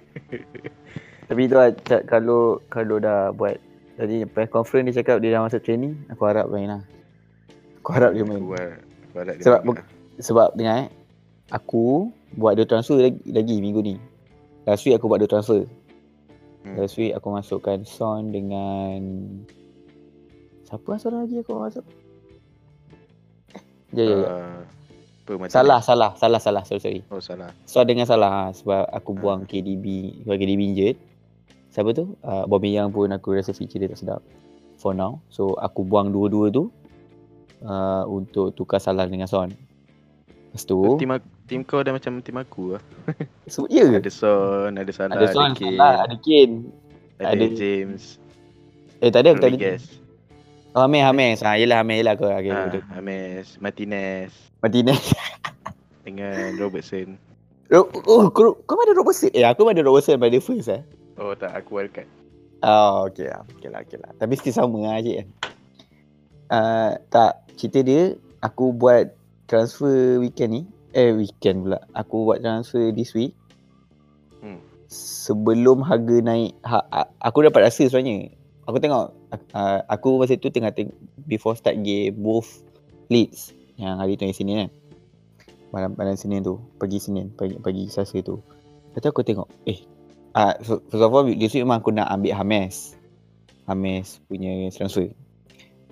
Tapi 1.30 1.42
tu 1.44 1.56
lah, 1.56 1.70
kalau 2.06 2.42
kalau 2.68 2.98
dah 2.98 3.32
buat 3.32 3.58
tadi 3.96 4.26
press 4.26 4.50
conference 4.50 4.90
dia 4.90 5.04
cakap 5.04 5.22
dia 5.22 5.38
dah 5.38 5.46
masuk 5.46 5.62
training, 5.62 5.94
aku 6.10 6.24
harap 6.26 6.50
main 6.50 6.70
lah. 6.70 6.84
Aku 7.82 7.90
harap 7.94 8.12
dia 8.16 8.26
main. 8.26 8.42
Aku 8.42 8.56
aku 8.56 9.16
harap 9.20 9.34
dia 9.38 9.44
Sebab 9.46 9.60
main 9.66 9.76
lah. 9.78 9.88
Sebab 10.22 10.50
dengar 10.54 10.76
eh, 10.86 10.90
aku 11.50 12.14
buat 12.38 12.54
dua 12.58 12.66
transfer 12.66 12.98
lagi, 13.02 13.22
lagi 13.30 13.56
minggu 13.62 13.82
ni. 13.82 13.96
Last 14.66 14.86
week 14.86 14.96
aku 14.98 15.06
buat 15.10 15.22
dua 15.22 15.30
transfer. 15.30 15.66
Hmm. 16.64 16.76
Last 16.80 16.96
week 16.96 17.12
aku 17.14 17.28
masukkan 17.34 17.84
Son 17.84 18.32
dengan 18.32 18.98
siapa 20.64 20.96
asal 20.96 21.14
lagi 21.14 21.38
aku 21.44 21.52
masuk? 21.60 21.86
Ya 23.94 24.04
ya 24.06 24.16
ya. 24.18 24.28
Ah, 24.30 24.62
Apa 25.24 25.32
macam 25.38 25.54
Salah 25.54 25.80
salah 25.80 26.12
salah 26.18 26.42
salah 26.42 26.64
sorry 26.66 26.82
sorry. 26.82 27.02
Oh 27.14 27.22
salah 27.22 27.54
Son 27.70 27.86
dengan 27.86 28.10
salah 28.10 28.32
ha, 28.32 28.44
sebab 28.56 28.90
aku 28.90 29.12
buang 29.14 29.46
KDB 29.46 30.18
sebab 30.26 30.36
KDB 30.40 30.62
injured. 30.74 30.98
Siapa 31.74 31.90
tu? 31.98 32.14
Uh, 32.22 32.46
Aubameyang 32.46 32.94
pun 32.94 33.10
aku 33.10 33.34
rasa 33.34 33.50
feature 33.50 33.82
dia 33.82 33.90
tak 33.90 34.00
sedap 34.00 34.22
for 34.78 34.94
now. 34.94 35.18
So 35.34 35.58
aku 35.58 35.82
buang 35.82 36.14
dua-dua 36.14 36.54
tu 36.54 36.70
uh, 37.66 38.06
untuk 38.06 38.54
tukar 38.54 38.78
salah 38.78 39.10
dengan 39.10 39.26
Son. 39.26 39.50
Lepas 40.54 40.70
tu, 40.70 40.78
Tim, 41.02 41.18
aku, 41.18 41.26
tim 41.50 41.62
kau 41.66 41.82
dah 41.82 41.90
macam 41.98 42.22
tim 42.22 42.38
aku 42.38 42.78
lah 42.78 42.84
so, 43.50 43.66
ya 43.74 43.90
ke? 43.90 44.06
Ada 44.06 44.12
Son 44.14 44.70
Ada 44.78 44.92
Salah 44.94 45.18
Ada 45.18 45.26
Son, 45.34 45.50
Kane 45.58 45.78
salah, 45.82 45.96
ada 46.06 46.16
Kane. 46.22 46.56
Ada, 47.18 47.26
ada- 47.34 47.50
James 47.58 48.04
Eh 49.02 49.10
tak 49.10 49.26
ada, 49.26 49.32
tak 49.34 49.50
ada. 49.50 49.58
Rodriguez 49.58 49.84
Oh, 50.74 50.90
Hames, 50.90 51.06
Hames. 51.06 51.38
Ha, 51.46 51.58
yelah 51.62 51.86
Hames 51.86 52.02
yelah 52.02 52.18
kau. 52.18 52.30
Okay, 52.30 52.50
ah, 52.50 52.66
betul. 52.66 52.82
James 52.86 53.50
Martinez 53.62 54.30
Martinez. 54.62 55.06
Dengan 56.06 56.54
Robertson 56.62 57.18
oh, 57.74 57.90
oh, 58.06 58.30
kau, 58.30 58.54
kau 58.70 58.78
ada 58.78 58.94
Robertson? 58.94 59.34
Eh, 59.34 59.42
aku 59.42 59.66
ada 59.66 59.82
Robertson 59.82 60.22
the 60.22 60.38
first 60.38 60.70
eh. 60.70 60.86
Oh 61.18 61.34
tak 61.38 61.54
aku 61.54 61.82
wildcard 61.82 62.10
Oh, 62.64 63.12
okay 63.12 63.28
lah. 63.28 63.44
Okay 63.60 63.68
lah, 63.68 63.84
okay 63.84 64.00
lah. 64.00 64.12
Tapi 64.16 64.40
still 64.40 64.56
sama 64.56 64.80
lah 64.88 65.04
cik. 65.04 65.28
Uh, 66.48 66.96
tak, 67.12 67.44
cerita 67.60 67.84
dia, 67.84 68.16
aku 68.40 68.72
buat 68.72 69.12
transfer 69.52 70.24
weekend 70.24 70.52
ni. 70.56 70.62
Eh, 70.96 71.12
weekend 71.12 71.68
pula. 71.68 71.84
Aku 71.92 72.24
buat 72.24 72.40
transfer 72.40 72.96
this 72.96 73.12
week. 73.12 73.36
Hmm. 74.40 74.64
Sebelum 74.88 75.84
harga 75.84 76.24
naik, 76.24 76.56
ha, 76.64 76.88
aku 77.20 77.44
dapat 77.44 77.68
rasa 77.68 77.84
sebenarnya. 77.92 78.32
Aku 78.64 78.80
tengok, 78.80 79.12
uh, 79.52 79.80
aku 79.92 80.24
masa 80.24 80.40
tu 80.40 80.48
tengah 80.48 80.72
tengok 80.72 80.96
before 81.28 81.60
start 81.60 81.84
game 81.84 82.16
both 82.16 82.64
Leeds 83.12 83.52
yang 83.76 84.00
hari 84.00 84.16
tu 84.16 84.24
yang 84.24 84.32
Senin 84.32 84.56
kan. 84.64 84.72
Malam 85.76 85.92
malam 86.00 86.16
Senin 86.16 86.48
tu, 86.48 86.64
pagi 86.80 86.96
Senin, 86.96 87.28
pagi 87.36 87.60
pagi 87.60 87.92
Selasa 87.92 88.24
tu. 88.24 88.40
Lepas 88.94 89.04
tu 89.04 89.10
aku 89.12 89.26
tengok, 89.26 89.52
eh 89.68 89.84
Ah, 90.34 90.58
uh, 90.58 90.82
first 90.90 91.06
of 91.06 91.14
all 91.14 91.30
this 91.30 91.54
week 91.54 91.62
memang 91.62 91.86
aku 91.86 91.94
nak 91.94 92.10
ambil 92.10 92.34
Hames. 92.34 92.98
Hames 93.70 94.18
punya 94.26 94.70
transfer. 94.74 95.14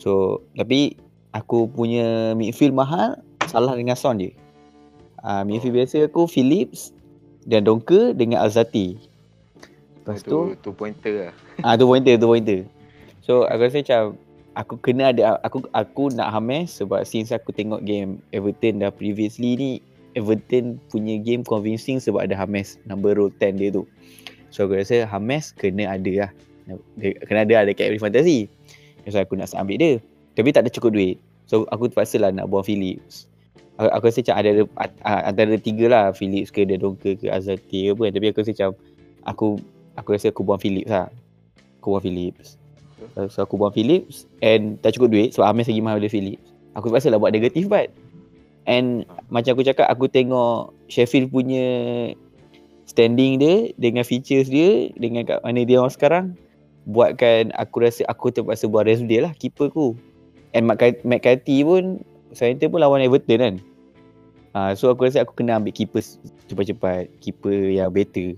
So, 0.02 0.42
tapi 0.58 0.98
aku 1.30 1.70
punya 1.70 2.34
midfield 2.34 2.74
mahal 2.74 3.22
salah 3.46 3.78
dengan 3.78 3.94
Son 3.94 4.18
je. 4.18 4.34
Ah, 5.22 5.42
uh, 5.42 5.44
midfield 5.46 5.78
biasa 5.78 6.10
aku 6.10 6.26
Phillips 6.26 6.90
dan 7.46 7.70
Donker 7.70 8.18
dengan 8.18 8.42
Alzati. 8.42 8.98
Lepas 10.02 10.26
tu, 10.26 10.58
tu, 10.58 10.58
tu 10.58 10.70
pointer 10.74 11.30
lah 11.30 11.34
ah 11.66 11.78
tu 11.78 11.86
pointer, 11.86 12.18
tu 12.18 12.26
pointer. 12.26 12.66
So, 13.22 13.46
aku 13.46 13.70
rasa 13.70 13.86
macam 13.86 14.02
aku 14.58 14.74
kena 14.82 15.14
ada 15.14 15.38
aku 15.46 15.64
aku 15.72 16.10
nak 16.18 16.34
Hames 16.34 16.82
sebab 16.82 17.06
since 17.06 17.30
aku 17.30 17.54
tengok 17.54 17.86
game 17.86 18.20
Everton 18.34 18.82
dah 18.82 18.90
previously 18.90 19.54
ni 19.54 19.72
Everton 20.18 20.82
punya 20.92 21.16
game 21.22 21.46
convincing 21.46 22.02
sebab 22.04 22.28
ada 22.28 22.36
Hames 22.36 22.76
number 22.84 23.16
row 23.16 23.30
10 23.30 23.62
dia 23.62 23.70
tu. 23.72 23.86
So 24.52 24.68
aku 24.68 24.78
rasa 24.78 25.08
Hames 25.08 25.56
kena 25.56 25.96
ada 25.96 26.12
lah. 26.28 26.32
Dia, 27.00 27.16
kena 27.26 27.48
ada 27.48 27.54
lah 27.62 27.64
dekat 27.72 27.88
every 27.88 28.02
fantasy. 28.04 28.52
So 29.08 29.18
aku 29.18 29.40
nak 29.40 29.50
ambil 29.56 29.80
dia. 29.80 29.92
Tapi 30.36 30.52
tak 30.52 30.68
ada 30.68 30.72
cukup 30.72 30.94
duit. 30.94 31.18
So 31.48 31.66
aku 31.72 31.90
terpaksa 31.90 32.20
lah 32.20 32.30
nak 32.36 32.52
buang 32.52 32.68
Phillips. 32.68 33.32
Aku, 33.80 33.90
aku 33.90 34.04
rasa 34.12 34.20
macam 34.22 34.36
ada 34.38 34.50
a- 35.08 35.24
antara 35.32 35.56
tiga 35.58 35.86
lah 35.88 36.04
Phillips 36.12 36.52
ke 36.52 36.68
Donker 36.68 37.18
ke 37.18 37.32
Azati 37.32 37.90
ke 37.90 37.96
kan. 37.96 38.12
Tapi 38.12 38.26
aku 38.30 38.38
rasa 38.44 38.52
macam 38.54 38.72
aku 39.26 39.48
aku 39.96 40.10
rasa 40.14 40.28
aku 40.30 40.42
buang 40.44 40.62
Phillips 40.62 40.92
lah. 40.92 41.08
Aku 41.80 41.96
buang 41.96 42.04
Phillips. 42.04 42.60
So 43.32 43.48
aku 43.48 43.56
buang 43.58 43.74
Phillips 43.74 44.30
and 44.44 44.78
tak 44.84 45.00
cukup 45.00 45.10
duit 45.16 45.34
sebab 45.34 45.50
Hames 45.50 45.66
lagi 45.66 45.82
mahal 45.82 45.98
daripada 45.98 46.14
Phillips. 46.14 46.46
Aku 46.78 46.86
terpaksa 46.92 47.08
lah 47.12 47.20
buat 47.20 47.34
negatif 47.34 47.68
but 47.72 47.92
And 48.70 49.10
macam 49.34 49.58
aku 49.58 49.66
cakap 49.66 49.90
aku 49.90 50.06
tengok 50.06 50.78
Sheffield 50.86 51.34
punya 51.34 51.66
standing 52.92 53.40
dia 53.40 53.72
dengan 53.80 54.04
features 54.04 54.52
dia 54.52 54.92
dengan 55.00 55.24
kat 55.24 55.40
mana 55.48 55.64
dia 55.64 55.80
orang 55.80 55.96
sekarang 55.96 56.26
buatkan 56.84 57.56
aku 57.56 57.88
rasa 57.88 58.04
aku 58.12 58.36
terpaksa 58.36 58.68
buat 58.68 58.84
rest 58.84 59.08
dia 59.08 59.24
lah 59.24 59.34
keeper 59.40 59.72
ku. 59.72 59.96
And 60.52 60.68
McCarthy, 60.68 61.64
pun 61.64 62.04
Southampton 62.36 62.76
pun 62.76 62.84
lawan 62.84 63.00
Everton 63.00 63.40
kan. 63.40 63.56
Uh, 64.52 64.72
so 64.76 64.92
aku 64.92 65.08
rasa 65.08 65.24
aku 65.24 65.32
kena 65.40 65.56
ambil 65.56 65.72
keeper 65.72 66.04
cepat-cepat, 66.52 67.08
keeper 67.24 67.72
yang 67.72 67.88
better. 67.88 68.36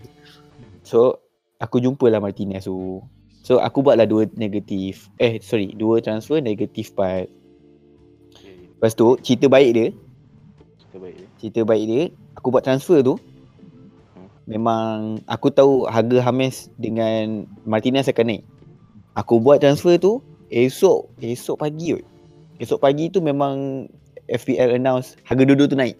So 0.85 1.17
aku 1.57 1.81
jumpa 1.81 2.05
lah 2.13 2.21
Martinez 2.21 2.69
tu. 2.69 3.01
So 3.41 3.57
aku 3.57 3.81
buatlah 3.81 4.05
dua 4.05 4.29
negatif. 4.37 5.09
Eh 5.17 5.41
sorry, 5.41 5.73
dua 5.73 6.05
transfer 6.05 6.37
negatif 6.37 6.93
part. 6.93 7.25
Lepas 8.77 8.93
tu 8.93 9.17
cerita 9.25 9.49
baik 9.49 9.71
dia, 9.73 9.87
Cerita 10.77 10.97
baik 11.01 11.15
dia 11.17 11.27
cerita 11.43 11.61
baik 11.67 11.83
dia, 11.91 12.03
aku 12.39 12.55
buat 12.55 12.63
transfer 12.63 13.03
tu. 13.03 13.19
Memang 14.45 15.19
aku 15.27 15.47
tahu 15.49 15.87
harga 15.87 16.19
Hames 16.19 16.67
dengan 16.75 17.47
Martinez 17.63 18.11
akan 18.11 18.37
naik. 18.37 18.43
Aku 19.15 19.37
buat 19.39 19.61
transfer 19.61 19.95
tu 20.01 20.19
esok 20.49 21.09
esok 21.21 21.57
pagi 21.61 21.97
kot. 21.97 22.05
Esok 22.61 22.79
pagi 22.81 23.09
tu 23.09 23.19
memang 23.23 23.87
FPL 24.27 24.77
announce 24.79 25.15
harga 25.25 25.43
dua-dua 25.43 25.67
tu 25.67 25.77
naik. 25.77 25.95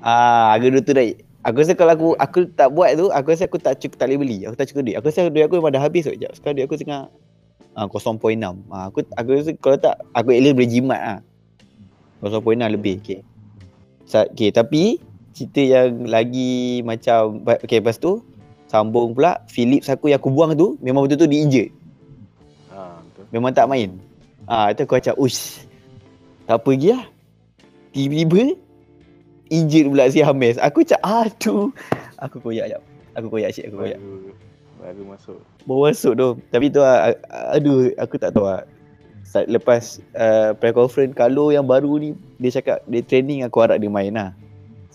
Ah, 0.00 0.54
harga 0.56 0.66
dua 0.72 0.82
tu 0.82 0.94
naik. 0.94 1.22
Aku 1.46 1.62
rasa 1.62 1.78
kalau 1.78 1.92
aku 1.94 2.08
aku 2.18 2.38
tak 2.58 2.74
buat 2.74 2.98
tu, 2.98 3.06
aku 3.14 3.30
rasa 3.30 3.46
aku 3.46 3.58
tak 3.62 3.78
cukup 3.78 4.02
tak 4.02 4.10
boleh 4.10 4.18
beli. 4.26 4.38
Aku 4.50 4.58
tak 4.58 4.66
cukup 4.70 4.82
duit. 4.82 4.96
Aku 4.98 5.06
rasa 5.06 5.30
duit 5.30 5.46
aku 5.46 5.62
memang 5.62 5.70
dah 5.70 5.82
habis 5.82 6.02
kot. 6.06 6.18
Sekejap. 6.18 6.32
Sekarang 6.34 6.54
duit 6.58 6.66
aku 6.66 6.76
tengah 6.78 7.02
ah, 7.78 7.86
0.6. 7.86 8.18
Ah, 8.74 8.90
aku 8.90 9.06
aku 9.14 9.28
rasa 9.30 9.50
kalau 9.62 9.78
tak 9.78 9.94
aku 10.10 10.34
at 10.34 10.42
least 10.42 10.56
boleh 10.58 10.70
jimat 10.70 11.00
ah. 11.00 11.18
0.6 12.24 12.58
lebih. 12.66 12.98
Okay. 12.98 13.20
Sa- 14.06 14.26
okay, 14.26 14.50
tapi 14.50 14.98
cerita 15.36 15.60
yang 15.60 16.08
lagi 16.08 16.80
macam 16.80 17.44
okay, 17.44 17.84
lepas 17.84 18.00
tu 18.00 18.24
sambung 18.72 19.12
pula 19.12 19.44
Philips 19.52 19.92
aku 19.92 20.08
yang 20.08 20.16
aku 20.16 20.32
buang 20.32 20.56
tu 20.56 20.80
memang 20.80 21.04
betul-betul 21.04 21.28
di-injured. 21.28 21.70
Ha, 22.72 23.04
betul. 23.04 23.24
Memang 23.36 23.52
tak 23.52 23.68
main. 23.68 24.00
Ah, 24.48 24.72
itu 24.72 24.88
aku 24.88 24.96
macam 24.96 25.14
ush. 25.20 25.60
Tak 26.48 26.56
apa 26.64 26.68
lagi 26.72 26.88
lah. 26.96 27.04
Tiba-tiba 27.92 28.56
injured 29.52 29.86
pula 29.92 30.08
si 30.08 30.24
Hames. 30.24 30.56
Aku 30.56 30.80
macam 30.80 31.00
aduh. 31.04 31.68
Aku 32.16 32.36
koyak 32.40 32.72
jap. 32.72 32.82
Aku 33.12 33.26
koyak 33.28 33.52
cik, 33.52 33.68
aku 33.68 33.76
koyak. 33.84 34.00
Baru, 34.00 34.32
baru 34.80 35.02
masuk. 35.12 35.38
Baru 35.68 35.80
masuk 35.84 36.12
tu. 36.16 36.28
Tapi 36.48 36.66
tu 36.72 36.80
lah, 36.80 37.12
a- 37.12 37.60
aduh 37.60 37.92
aku 38.00 38.16
tak 38.16 38.32
tahu 38.32 38.48
lah. 38.48 38.64
Sa- 39.20 39.44
Lepas 39.44 40.00
uh, 40.16 40.56
pre-conference 40.56 41.12
kalau 41.12 41.52
yang 41.52 41.68
baru 41.68 41.98
ni 42.00 42.08
dia 42.40 42.56
cakap 42.56 42.80
dia 42.88 43.02
training 43.04 43.44
aku 43.44 43.60
harap 43.60 43.76
dia 43.76 43.90
main 43.92 44.14
lah. 44.14 44.30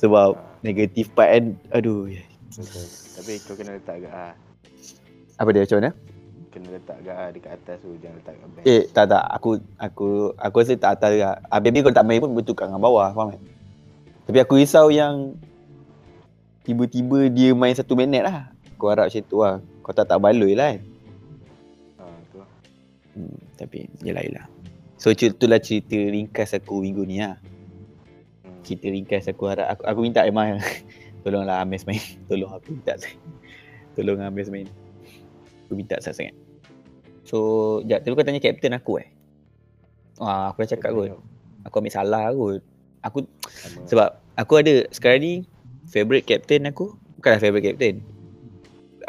Sebab 0.02 0.30
negatif 0.66 1.14
part 1.14 1.30
kan 1.30 1.46
aduh. 1.70 2.10
betul. 2.10 2.86
Tapi 3.22 3.32
kau 3.46 3.54
kena 3.54 3.78
letak 3.78 4.02
agak 4.02 4.14
ah. 4.14 4.34
Apa 5.38 5.50
dia 5.54 5.62
macam 5.62 5.78
mana? 5.78 5.92
Kena 6.52 6.68
letak 6.74 6.98
agak 7.06 7.16
ah 7.16 7.30
dekat 7.30 7.52
atas 7.56 7.78
tu, 7.86 7.94
jangan 8.02 8.18
letak 8.18 8.34
kat 8.34 8.48
bench. 8.50 8.66
Eh 8.66 8.82
tak 8.90 9.06
tak 9.14 9.24
aku 9.30 9.50
aku 9.78 10.08
aku 10.36 10.56
rasa 10.58 10.74
tak 10.76 10.92
atas 10.98 11.10
juga. 11.16 11.30
Ah, 11.48 11.62
maybe 11.62 11.86
kalau 11.86 11.96
tak 11.96 12.06
main 12.10 12.20
pun 12.20 12.34
bertukar 12.34 12.66
dengan 12.66 12.82
bawah 12.82 13.14
faham 13.14 13.38
kan? 13.38 13.42
Tapi 14.26 14.38
aku 14.42 14.54
risau 14.58 14.90
yang 14.90 15.38
tiba-tiba 16.66 17.30
dia 17.30 17.54
main 17.54 17.78
satu 17.78 17.94
minit 17.94 18.26
lah. 18.26 18.50
Aku 18.78 18.90
harap 18.90 19.06
macam 19.10 19.22
tu 19.26 19.38
lah. 19.42 19.62
Kau 19.86 19.94
tak 19.94 20.10
tak 20.10 20.18
baloi 20.18 20.54
lah 20.58 20.74
kan? 20.74 20.82
Ha, 21.98 22.04
betul. 22.10 22.46
Hmm, 23.18 23.38
tapi 23.58 23.78
yelah 24.02 24.24
yelah. 24.26 24.46
So 24.98 25.10
cu- 25.14 25.34
itulah 25.34 25.58
cerita 25.58 25.98
ringkas 25.98 26.54
aku 26.54 26.82
minggu 26.86 27.06
ni 27.06 27.22
lah. 27.22 27.38
Cerita 28.62 28.88
ringkas 28.90 29.26
aku 29.28 29.50
harap 29.50 29.74
aku, 29.74 29.84
aku 29.86 30.00
minta 30.06 30.22
Emma 30.26 30.58
tolonglah 31.24 31.62
Ames 31.62 31.86
main. 31.86 32.02
Tolong 32.30 32.52
aku 32.52 32.74
minta. 32.74 32.98
Tolong 33.96 34.22
Ames 34.22 34.50
main. 34.50 34.68
Aku 35.70 35.74
minta 35.78 35.98
sangat-sangat. 36.02 36.36
So, 37.24 37.38
jap 37.86 38.04
tadi 38.04 38.18
kau 38.18 38.26
tanya 38.26 38.42
kapten 38.42 38.74
aku 38.76 39.00
eh. 39.00 39.08
Wah, 40.18 40.52
aku 40.52 40.66
dah 40.66 40.70
cakap 40.76 40.92
kot. 40.94 41.22
Aku 41.66 41.76
ambil 41.80 41.94
salah 41.94 42.34
kot. 42.34 42.62
Aku 43.02 43.26
Sama. 43.50 43.82
sebab 43.90 44.10
aku 44.38 44.54
ada 44.62 44.86
sekarang 44.94 45.22
ni 45.26 45.34
favorite 45.90 46.30
captain 46.30 46.70
aku 46.70 46.94
bukanlah 47.18 47.42
favorite 47.42 47.74
captain. 47.74 48.02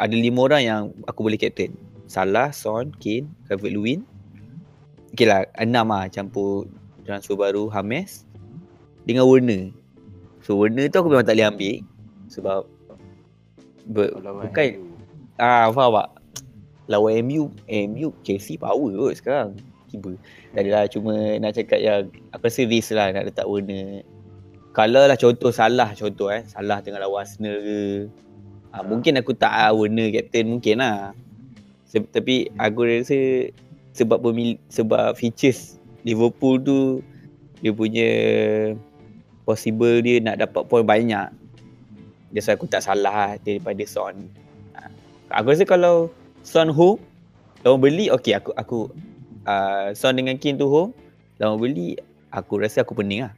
Ada 0.01 0.15
lima 0.17 0.49
orang 0.49 0.61
yang 0.65 0.81
aku 1.05 1.25
boleh 1.29 1.37
captain. 1.37 1.77
Salah, 2.09 2.49
Son, 2.49 2.93
Kane, 2.97 3.29
Calvert 3.45 3.73
Lewin. 3.73 4.01
Okay 5.13 5.29
lah, 5.29 5.45
enam 5.61 5.93
lah 5.93 6.09
campur 6.09 6.65
transfer 7.05 7.37
baru 7.37 7.69
Hames 7.69 8.25
dengan 9.03 9.27
Werner. 9.27 9.71
So 10.43 10.59
Werner 10.59 10.87
tu 10.87 10.97
aku 10.99 11.09
memang 11.09 11.23
tak 11.23 11.35
boleh 11.35 11.47
ambil 11.47 11.75
sebab 12.27 12.59
ber, 13.87 14.07
lawan 14.19 14.47
bukan 14.49 14.67
MU. 14.73 14.85
ah 15.37 15.67
faham 15.69 15.91
tak? 15.95 16.09
Lawan 16.87 17.13
MU, 17.23 17.43
MU 17.67 18.09
Chelsea 18.21 18.59
power 18.59 18.91
kot 18.91 19.13
sekarang. 19.15 19.49
Tiba. 19.87 20.17
Tak 20.51 20.61
adalah 20.65 20.83
cuma 20.89 21.13
nak 21.37 21.53
cakap 21.53 21.79
yang 21.79 22.09
aku 22.33 22.43
rasa 22.49 22.61
risk 22.65 22.91
lah 22.91 23.13
nak 23.13 23.29
letak 23.29 23.47
Werner. 23.47 24.03
Kalau 24.73 25.05
lah 25.05 25.15
contoh 25.15 25.53
salah 25.53 25.93
contoh 25.93 26.33
eh. 26.33 26.41
Salah 26.49 26.81
tengah 26.81 26.97
lawan 26.99 27.23
Arsenal 27.23 27.61
ke. 27.61 28.09
Ah, 28.73 28.81
Ah. 28.81 28.83
mungkin 28.83 29.21
aku 29.21 29.37
tak 29.37 29.53
ah, 29.53 29.69
Werner 29.69 30.09
captain 30.09 30.49
mungkin 30.49 30.81
lah. 30.81 31.13
Se- 31.85 32.09
tapi 32.09 32.49
aku 32.57 32.89
rasa 32.89 33.47
sebab 33.93 34.17
pemil- 34.19 34.57
sebab 34.67 35.13
features 35.13 35.77
Liverpool 36.01 36.57
tu 36.57 36.79
dia 37.61 37.69
punya 37.69 38.09
possible 39.43 39.99
dia 40.03 40.19
nak 40.23 40.39
dapat 40.39 40.63
point 40.67 40.87
banyak. 40.87 41.29
That's 42.33 42.49
why 42.49 42.57
aku 42.57 42.65
tak 42.65 42.81
salah 42.81 43.03
lah 43.13 43.31
daripada 43.45 43.83
Son. 43.85 44.25
Ah, 44.73 44.89
Aku 45.39 45.53
rasa 45.53 45.67
kalau 45.69 46.09
Son 46.41 46.67
home 46.67 46.99
lawan 47.63 47.79
beli 47.79 48.11
okey 48.11 48.35
aku 48.35 48.51
aku 48.59 48.79
uh, 49.47 49.93
Son 49.95 50.11
dengan 50.17 50.35
Kane 50.35 50.59
tu 50.59 50.67
home 50.67 50.91
lawan 51.37 51.61
beli 51.61 51.95
aku 52.33 52.57
rasa 52.59 52.81
aku 52.81 52.97
pening 52.97 53.29
lah. 53.29 53.33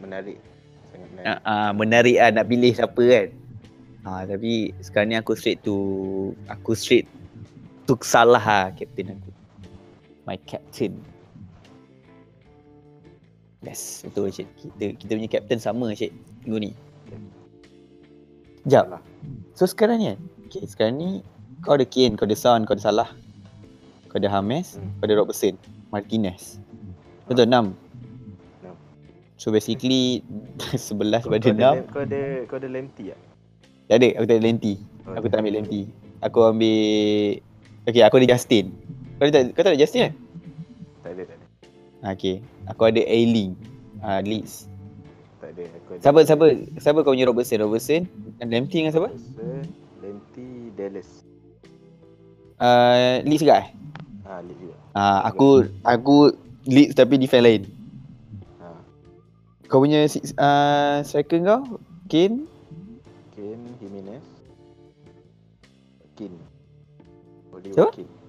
Menarik. 0.00 0.40
Sangat 0.88 1.08
menarik. 1.12 1.26
Uh, 1.28 1.40
uh, 1.44 1.70
menarik 1.76 2.16
lah 2.16 2.30
nak 2.32 2.46
pilih 2.48 2.72
siapa 2.72 3.02
kan. 3.04 3.28
Ha, 4.00 4.24
tapi 4.24 4.72
sekarang 4.80 5.12
ni 5.12 5.16
aku 5.20 5.36
straight 5.36 5.60
to 5.60 5.76
aku 6.48 6.72
straight 6.72 7.04
to 7.84 7.92
salah 8.00 8.40
lah 8.40 8.72
captain 8.72 9.12
aku. 9.12 9.30
My 10.24 10.40
captain. 10.48 10.96
Yes, 13.60 14.02
betul 14.08 14.32
Cik. 14.32 14.48
Kita 14.56 14.84
kita 14.96 15.10
punya 15.20 15.28
captain 15.28 15.60
sama 15.60 15.92
Cik 15.92 16.12
minggu 16.44 16.58
ni. 16.58 16.70
Jap. 18.64 18.88
Salah. 18.88 19.02
So 19.52 19.68
sekarang 19.68 20.00
ni 20.00 20.06
kan. 20.12 20.18
Okay, 20.48 20.64
sekarang 20.64 20.94
ni 20.96 21.08
kau 21.60 21.76
ada 21.76 21.84
Kane, 21.84 22.16
kau 22.16 22.24
ada 22.24 22.36
Son, 22.36 22.64
kau 22.64 22.72
ada 22.72 22.82
Salah. 22.82 23.08
Kau 24.08 24.16
ada 24.16 24.32
Hames, 24.32 24.80
Hmm. 24.80 24.90
kau 24.98 25.04
ada 25.06 25.14
Robertson, 25.16 25.54
Martinez. 25.92 26.56
Betul 27.28 27.46
6. 27.46 27.52
Enam. 27.52 27.66
So 29.36 29.52
basically 29.52 30.24
11 30.74 31.24
Kau, 31.24 31.30
pada 31.30 31.40
kau, 31.40 31.52
6. 31.52 31.60
ada, 31.60 31.68
kau 31.86 32.02
ada 32.02 32.20
kau 32.48 32.56
ada 32.58 32.68
Lemty 32.68 33.12
tak? 33.12 33.20
Tak 33.90 33.96
ada, 33.98 34.08
aku 34.14 34.24
tak 34.24 34.36
ada 34.38 34.44
lenti. 34.46 34.74
Oh, 35.02 35.14
Aku 35.18 35.26
tak 35.26 35.38
ambil 35.42 35.54
lenti. 35.58 35.82
Aku 36.22 36.38
ambil 36.46 36.78
Okay, 37.82 38.02
aku 38.06 38.22
ada 38.22 38.28
Justin. 38.30 38.70
Kau 39.18 39.26
ada 39.26 39.50
kau 39.50 39.62
tak 39.66 39.74
ada 39.74 39.80
Justin 39.82 40.00
kan? 40.06 40.12
Tak 41.02 41.10
ada, 41.10 41.22
tak 41.26 41.36
ada. 41.36 41.46
Okay. 42.00 42.40
Aku 42.72 42.88
ada 42.88 43.02
Ailing. 43.04 43.52
Ah, 44.00 44.24
Leeds. 44.24 44.64
Tak 45.40 45.52
ada. 45.52 45.64
Aku 45.68 45.88
ada. 45.96 46.00
Siapa 46.00 46.20
siapa 46.24 46.44
siapa 46.80 46.98
kau 47.04 47.12
punya 47.12 47.28
Robertson? 47.28 47.60
Robertson 47.60 48.08
Lemty 48.40 48.80
dengan 48.80 48.92
siapa? 48.92 49.12
Robertson, 49.12 49.64
Lemty, 50.00 50.48
Dallas. 50.72 51.08
Uh, 52.60 53.20
Leeds 53.28 53.44
juga 53.44 53.60
eh? 53.60 53.68
Ha, 54.24 54.40
Leeds 54.40 54.60
juga. 54.60 54.76
Ah, 54.96 55.20
aku 55.28 55.68
aku 55.84 56.32
Leeds 56.64 56.96
tapi 56.96 57.20
defend 57.20 57.44
lain. 57.44 57.62
Ha. 58.64 58.68
Kau 59.68 59.84
punya 59.84 60.08
uh, 60.08 61.04
striker 61.04 61.40
kau? 61.44 61.60
Kane? 62.08 62.48
Kane, 63.36 63.64
Jimenez. 63.80 64.24
Kane. 66.16 66.40
Oliver? 67.52 67.92
Kane. 67.92 68.19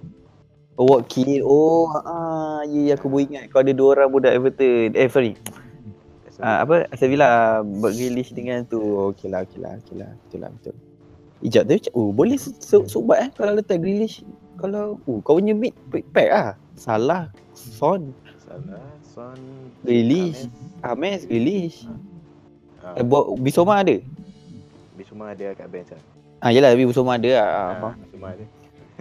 Oh, 0.82 0.98
Watkins. 0.98 1.46
Oh, 1.46 1.86
ah, 1.94 2.66
ya, 2.66 2.90
ya, 2.90 2.92
aku 2.98 3.06
baru 3.06 3.22
ingat. 3.30 3.54
Kau 3.54 3.62
ada 3.62 3.70
dua 3.70 3.94
orang 3.94 4.10
budak 4.10 4.34
Everton. 4.34 4.90
Eh, 4.98 5.06
sorry. 5.06 5.38
Ah, 6.42 6.66
apa? 6.66 6.90
Aston 6.90 7.06
Villa. 7.06 7.62
Buat 7.62 7.94
Grealish 7.94 8.34
dengan 8.34 8.66
tu. 8.66 8.82
Oh, 8.82 9.14
okey 9.14 9.30
lah, 9.30 9.46
okey 9.46 9.62
lah, 9.62 9.78
okey 9.78 9.94
lah. 9.94 10.10
Betul 10.26 10.38
lah, 10.42 10.50
betul. 10.50 10.74
Ijab 11.42 11.62
tu 11.66 11.74
macam, 11.78 11.92
oh 11.94 12.08
boleh 12.10 12.38
se- 12.38 12.54
se- 12.58 12.86
sobat 12.90 13.18
eh 13.22 13.30
kalau 13.30 13.54
letak 13.54 13.78
Grealish. 13.78 14.26
Kalau, 14.58 14.98
oh 15.06 15.18
kau 15.22 15.38
punya 15.38 15.54
mid 15.54 15.70
pack 16.10 16.28
ah. 16.34 16.50
Salah, 16.74 17.30
Son, 17.54 18.10
Salah, 18.42 18.82
Son, 19.06 19.38
Grealish. 19.86 20.50
Hames, 20.82 21.22
Grealish. 21.30 21.86
Ha. 22.82 22.98
Eh, 22.98 23.06
buat 23.06 23.38
Bisoma 23.38 23.86
ada? 23.86 23.94
Bisuma 24.98 25.30
ada 25.30 25.46
kat 25.54 25.66
bench 25.70 25.94
lah. 25.94 26.02
Ah, 26.42 26.50
yelah, 26.50 26.74
tapi 26.74 26.90
Bisoma 26.90 27.22
ada. 27.22 27.30
Ah, 27.38 27.46
Ha, 27.46 27.74
faham. 27.78 28.02
Bisuma 28.02 28.26
ada. 28.34 28.44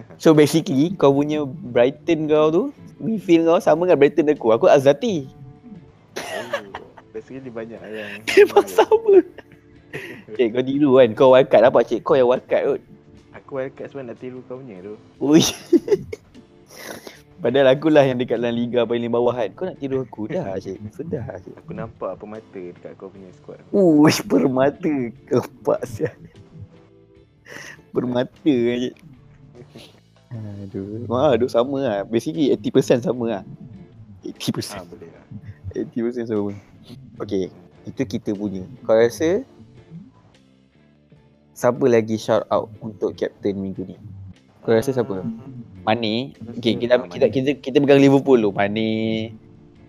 So 0.22 0.34
basically, 0.38 0.94
kau 0.96 1.12
punya 1.14 1.44
Brighton 1.46 2.30
kau 2.30 2.48
tu, 2.54 2.64
midfield 3.02 3.48
kau 3.50 3.60
sama 3.62 3.90
dengan 3.90 4.00
Brighton 4.02 4.32
aku. 4.32 4.54
Aku 4.54 4.66
Azati. 4.70 5.26
Oh, 6.18 6.72
basically 7.16 7.52
banyak 7.52 7.80
yang 7.80 8.22
Memang 8.26 8.68
sama. 8.68 9.16
Cik, 10.32 10.48
kau 10.56 10.64
tiru 10.64 10.90
kan? 10.96 11.10
Kau 11.12 11.30
wildcard 11.36 11.68
apa 11.68 11.80
cik? 11.84 12.02
Kau 12.08 12.16
yang 12.16 12.30
wildcard 12.32 12.64
kot. 12.64 12.82
Aku 13.36 13.52
wildcard 13.60 13.90
sebab 13.92 14.04
nak 14.08 14.18
tiru 14.20 14.40
kau 14.48 14.60
punya 14.60 14.80
tu. 14.80 14.96
Ui. 15.20 15.44
Padahal 17.42 17.74
aku 17.74 17.90
lah 17.90 18.06
yang 18.06 18.22
dekat 18.22 18.38
dalam 18.38 18.54
liga 18.54 18.86
paling 18.86 19.10
bawah 19.12 19.34
kan. 19.34 19.50
Kau 19.58 19.66
nak 19.68 19.78
tiru 19.82 20.06
aku 20.06 20.32
dah 20.32 20.56
cik. 20.56 20.78
Sudah 20.96 21.26
cik. 21.42 21.58
Aku 21.60 21.72
nampak 21.76 22.16
pemata 22.22 22.62
dekat 22.62 22.96
kau 22.96 23.12
punya 23.12 23.28
squad. 23.36 23.60
Ui, 23.76 24.14
permata. 24.32 24.94
Kepak 25.28 25.82
sial. 25.90 26.16
Permata 27.92 28.32
cik. 28.46 28.94
Aduh. 30.32 31.04
Wah, 31.12 31.36
aduh 31.36 31.52
sama 31.52 31.78
lah. 31.84 31.98
Basically 32.08 32.52
80% 32.56 33.04
sama 33.04 33.24
lah. 33.28 33.44
80%. 34.24 34.80
Ha, 34.80 34.86
boleh 34.88 35.10
lah. 35.12 35.24
80% 35.76 36.32
sama. 36.32 36.52
Okay. 37.20 37.52
Itu 37.84 38.02
kita 38.06 38.32
punya. 38.32 38.64
Kau 38.86 38.96
rasa 38.96 39.44
siapa 41.52 41.86
lagi 41.86 42.16
shout 42.18 42.46
out 42.50 42.72
untuk 42.80 43.14
captain 43.14 43.58
minggu 43.58 43.86
ni? 43.86 43.98
Kau 44.64 44.72
rasa 44.72 44.94
siapa? 44.94 45.26
Mane. 45.82 46.38
Okay, 46.62 46.78
kita, 46.78 47.02
ah, 47.02 47.10
kita, 47.10 47.26
Mane. 47.28 47.34
kita, 47.34 47.50
kita 47.58 47.76
pegang 47.82 48.00
Liverpool 48.00 48.38
tu. 48.40 48.52
Mane. 48.54 48.90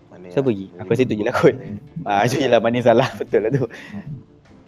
Mana 0.08 0.26
Siapa 0.32 0.48
lah? 0.48 0.56
lagi? 0.56 0.66
Aku 0.80 0.88
rasa 0.90 1.02
tu 1.04 1.14
je 1.14 1.24
lah 1.24 1.34
kot. 1.36 1.54
Ah, 2.02 2.24
tu 2.24 2.40
je 2.40 2.48
lah 2.48 2.58
Mane 2.58 2.80
salah. 2.80 3.08
Betul 3.20 3.46
lah 3.46 3.50
tu. 3.52 3.64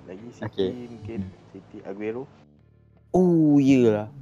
Lagi 0.07 0.29
City 0.31 0.45
Okay. 0.45 0.71
mungkin 0.71 1.21
City 1.51 1.77
Aguero. 1.83 2.29
Oh, 3.11 3.57
iyalah. 3.57 4.13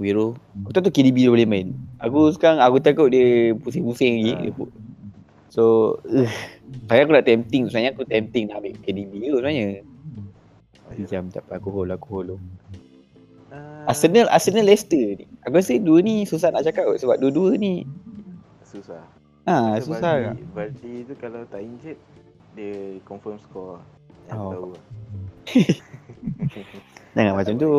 Wiro. 0.00 0.32
Aku 0.58 0.72
tahu 0.72 0.88
tu 0.88 0.92
KDB 0.92 1.16
dia 1.20 1.30
boleh 1.30 1.44
main. 1.44 1.68
Aku 1.98 2.32
sekarang 2.32 2.58
aku 2.58 2.80
takut 2.80 3.06
dia 3.06 3.52
pusing-pusing 3.54 4.12
lagi. 4.18 4.32
Ah. 4.32 4.40
Dia 4.40 4.52
pu- 4.52 4.72
So, 5.50 5.62
uh, 6.06 6.30
saya 6.86 7.02
aku 7.02 7.12
nak 7.12 7.26
tempting. 7.26 7.66
Sebenarnya 7.66 7.90
aku 7.92 8.02
tempting 8.04 8.48
nak 8.48 8.58
ambil 8.58 8.72
KDB 8.80 9.12
tu 9.20 9.36
sebenarnya. 9.36 9.66
Oh, 10.80 10.92
ya. 10.94 11.04
Jam 11.06 11.28
tak 11.28 11.44
apa. 11.44 11.58
Aku 11.58 11.68
hold, 11.68 11.90
aku 11.90 12.06
hold. 12.12 12.28
Ah, 13.50 13.82
Arsenal, 13.86 14.30
Arsenal 14.30 14.62
Leicester 14.62 15.18
ni. 15.18 15.26
Aku 15.42 15.58
rasa 15.58 15.74
dua 15.76 15.98
ni 16.00 16.22
susah 16.22 16.48
nak 16.48 16.62
cakap 16.62 16.86
kot. 16.86 16.96
Sebab 16.96 17.18
dua-dua 17.18 17.54
ni. 17.54 17.82
susah. 18.62 19.02
Ha, 19.42 19.74
Rasa 19.74 19.82
susah 19.84 19.98
Vardy, 20.14 20.22
tak? 20.22 20.36
Vardy 20.54 20.92
tu 21.02 21.14
kalau 21.18 21.40
tak 21.44 21.60
injured 21.60 21.98
dia 22.54 22.70
confirm 23.02 23.36
score. 23.40 23.82
Yang 24.26 24.38
Oh. 24.38 24.48
tahu. 24.48 24.66
lah. 24.70 24.82
Jangan 27.14 27.34
macam 27.34 27.54
tu. 27.56 27.72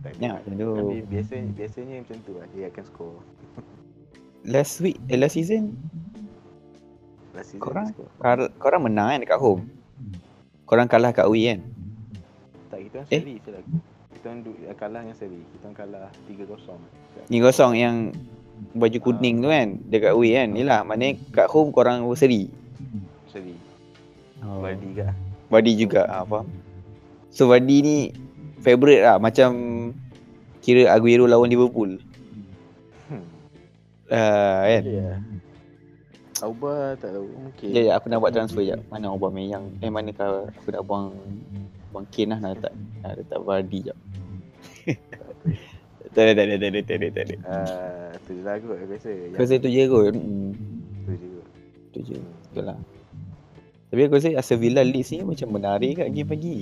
Tak 0.00 0.12
Jangan 0.16 0.36
macam 0.38 0.52
tu. 0.54 0.70
Tapi 0.72 0.96
biasanya 1.06 1.44
biasanya 1.52 1.94
macam 2.00 2.16
tu 2.24 2.32
lah 2.34 2.46
dia 2.50 2.64
akan 2.68 2.84
score. 2.84 3.18
Last 4.52 4.74
week, 4.80 4.96
eh, 5.06 5.20
last 5.20 5.36
season, 5.36 5.76
Last 7.30 7.52
season 7.52 7.60
Korang? 7.60 7.92
score. 7.92 8.08
kor- 8.16 8.52
korang 8.56 8.82
menang 8.82 9.12
kan 9.12 9.20
dekat 9.20 9.36
home. 9.38 9.68
Korang 10.64 10.88
kalah 10.88 11.12
kat 11.12 11.28
away 11.28 11.52
kan? 11.52 11.60
Tak 12.68 12.78
kita 12.80 12.96
orang 12.96 13.10
Eh? 13.10 13.20
seri 13.20 13.34
je 13.36 13.50
lah. 13.50 13.62
Kita 14.10 14.24
orang 14.26 14.40
du- 14.40 14.60
kalah 14.74 15.00
dengan 15.02 15.16
seri. 15.18 15.40
Kita 15.44 15.64
orang 15.66 15.76
kalah 15.76 16.08
3-0. 16.24 16.80
Ni 17.28 17.36
kosong 17.38 17.72
yang 17.74 17.96
baju 18.72 18.98
kuning 18.98 19.40
tu 19.40 19.48
kan 19.48 19.68
dekat 19.84 20.10
away 20.10 20.32
kan. 20.34 20.48
Yelah, 20.54 20.80
maknanya 20.82 21.20
kat 21.30 21.46
home 21.48 21.68
korang 21.68 22.00
seri. 22.14 22.48
Seri. 23.28 23.52
Oh. 24.40 24.64
Vardy 24.64 24.88
ke? 24.94 25.04
Vardy 25.50 25.72
juga, 25.76 26.08
ah, 26.08 26.24
faham. 26.24 26.48
So 27.28 27.46
Vardy 27.46 27.76
ni 27.80 27.96
favourite 28.60 29.02
lah 29.02 29.16
macam 29.16 29.50
kira 30.60 30.92
Aguero 30.92 31.24
lawan 31.24 31.48
Liverpool. 31.48 31.98
Hmm. 33.08 33.24
Uh, 34.12 34.60
kan? 34.68 34.82
Ya. 34.84 35.10
Auba 36.40 36.96
tak 36.96 37.12
tahu 37.12 37.28
mungkin. 37.36 37.68
Sekejap, 37.68 37.84
sekejap, 37.84 37.94
aku 38.00 38.06
nak 38.08 38.18
buat 38.24 38.32
transfer 38.32 38.64
jap. 38.64 38.80
Mana 38.88 39.12
Aubameyang? 39.12 39.64
Eh, 39.84 39.92
manakah 39.92 40.48
aku 40.48 40.72
nak 40.72 40.82
buang 40.88 41.12
buang 41.92 42.06
Kane 42.08 42.32
lah 42.32 42.38
nak 42.40 42.50
letak, 42.56 42.72
nak 43.04 43.12
letak 43.20 43.40
Vardy 43.44 43.78
jap. 43.84 43.98
tak 46.14 46.22
ada, 46.24 46.32
tak 46.32 46.44
ada, 46.48 46.54
tak 46.56 46.70
ada, 46.70 46.80
tak 46.80 46.96
ada, 46.96 47.06
tak 47.12 47.24
ada. 47.28 47.34
Ah, 47.44 48.10
tu 48.24 48.30
je 48.32 48.42
lah 48.42 48.54
kot 48.56 48.76
aku 48.78 48.92
rasa. 48.96 49.10
Yang 49.12 49.32
Aku 49.36 49.42
rasa 49.44 49.54
tu 49.60 49.68
je 49.68 49.82
kot. 49.84 50.14
Hmm, 50.16 50.50
tu 51.04 51.12
je 51.12 51.26
kot. 51.28 51.46
tu 51.92 51.98
je. 52.08 52.16
Betul 52.50 52.64
lah. 52.64 52.78
Tapi 53.90 54.00
aku 54.06 54.14
rasa 54.16 54.28
Aston 54.38 54.58
Villa 54.62 54.82
Leeds 54.86 55.10
ni 55.12 55.20
macam 55.26 55.48
menarik 55.50 55.92
kat 56.00 56.08
game 56.14 56.28
pagi. 56.30 56.58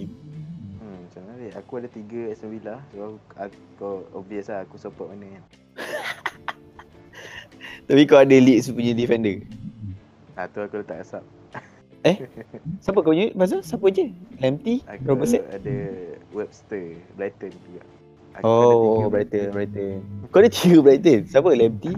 Dia? 1.48 1.56
Aku 1.58 1.80
ada 1.80 1.88
tiga 1.88 2.20
Aston 2.28 2.52
Villa. 2.52 2.76
So 2.92 2.96
aku, 3.00 3.16
aku 3.34 3.88
obvious 4.12 4.52
lah 4.52 4.62
aku 4.62 4.76
support 4.76 5.08
mana 5.08 5.26
kan. 5.32 5.42
Tapi 7.88 8.04
kau 8.04 8.20
ada 8.20 8.36
Leeds 8.36 8.68
punya 8.68 8.92
defender. 8.92 9.40
Ah 10.36 10.44
tu 10.44 10.60
aku 10.60 10.84
letak 10.84 11.00
asap. 11.00 11.24
Siapa 12.78 12.98
kau 13.00 13.10
punya? 13.10 13.32
Pasal 13.32 13.64
siapa 13.64 13.88
je? 13.88 14.12
Aku 14.86 15.02
Robertson? 15.08 15.42
ada 15.50 15.76
Webster, 16.30 16.94
Brighton 17.16 17.50
juga. 17.64 17.82
Aku 18.38 18.44
Oh, 18.44 18.62
ada 18.62 18.76
tiga 18.94 19.08
Brighton, 19.10 19.46
Brighton. 19.50 19.98
Kau 20.30 20.38
ada 20.44 20.50
tiga 20.52 20.78
Brighton. 20.84 21.20
Siapa? 21.26 21.48
Lemty? 21.56 21.92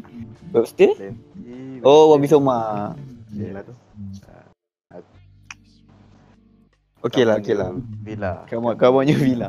Webster? 0.55 0.91
Lemty, 0.95 1.83
Oh, 1.83 2.15
Webster. 2.15 2.39
Soma. 2.39 2.95
Yelah 3.35 3.67
tu. 3.67 3.75
Okey 7.01 7.25
lah, 7.25 7.41
okey 7.41 7.57
lah. 7.57 7.73
Villa. 8.05 8.45
Kamu 8.45 8.77
kamu 8.77 9.09
Villa. 9.17 9.49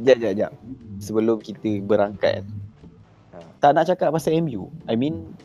Jap, 0.00 0.16
jap, 0.24 0.32
jap. 0.32 0.52
Sebelum 1.04 1.36
kita 1.36 1.84
berangkat. 1.84 2.48
Ha. 3.36 3.38
Tak 3.60 3.70
nak 3.76 3.84
cakap 3.84 4.08
pasal 4.08 4.40
MU. 4.40 4.72
I 4.88 4.96
mean, 4.96 5.36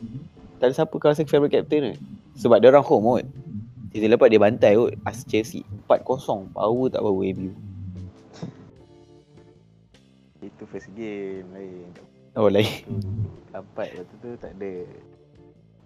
tak 0.63 0.71
ada 0.71 0.73
siapa 0.79 0.95
kau 0.95 1.11
rasa 1.11 1.27
favourite 1.27 1.51
captain 1.51 1.91
ke? 1.91 1.93
Sebab 2.39 2.63
dia 2.63 2.71
orang 2.71 2.87
home 2.87 3.19
kot. 3.19 3.25
Season 3.91 4.07
lepas 4.07 4.31
dia 4.31 4.39
bantai 4.39 4.79
kot. 4.79 4.95
As 5.03 5.27
Chelsea. 5.27 5.67
4-0. 5.91 6.55
Power 6.55 6.87
tak 6.87 7.03
power 7.03 7.27
MU. 7.35 7.51
Itu 10.39 10.63
first 10.71 10.87
game 10.95 11.47
lain. 11.51 11.91
Oh, 12.39 12.47
lain. 12.47 12.87
Tu 12.87 13.51
Lapat 13.51 13.99
waktu 13.99 14.15
tu 14.23 14.29
tak 14.39 14.55
ada. 14.57 14.73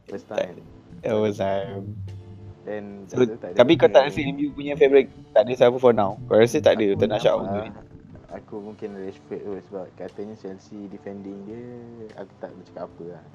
First 0.08 0.30
time. 0.30 0.62
Oh, 1.04 1.28
time. 1.34 1.98
Then 2.67 3.08
So, 3.08 3.23
tak 3.23 3.56
ada 3.56 3.63
tapi 3.63 3.80
kau 3.80 3.88
tak 3.88 4.12
rasa 4.12 4.19
MU 4.27 4.51
punya 4.51 4.75
favourite 4.75 5.08
tak 5.32 5.47
ada 5.47 5.53
siapa 5.56 5.80
for 5.80 5.95
now? 5.95 6.19
Kau 6.27 6.36
rasa 6.36 6.60
tak 6.60 6.75
ada? 6.75 6.91
Aku 6.91 6.99
Tak 6.99 7.08
nak 7.08 7.19
shout 7.23 7.39
untuk 7.39 7.63
ni? 7.63 7.71
Aku 8.27 8.56
mungkin 8.60 8.89
Rashford 8.99 9.39
tu 9.39 9.51
sebab 9.71 9.88
katanya 9.95 10.36
Chelsea 10.36 10.91
defending 10.91 11.47
dia 11.47 11.63
aku 12.19 12.34
tak 12.43 12.51
boleh 12.51 12.65
cakap 12.67 12.84
apa 12.91 13.03
lah. 13.15 13.25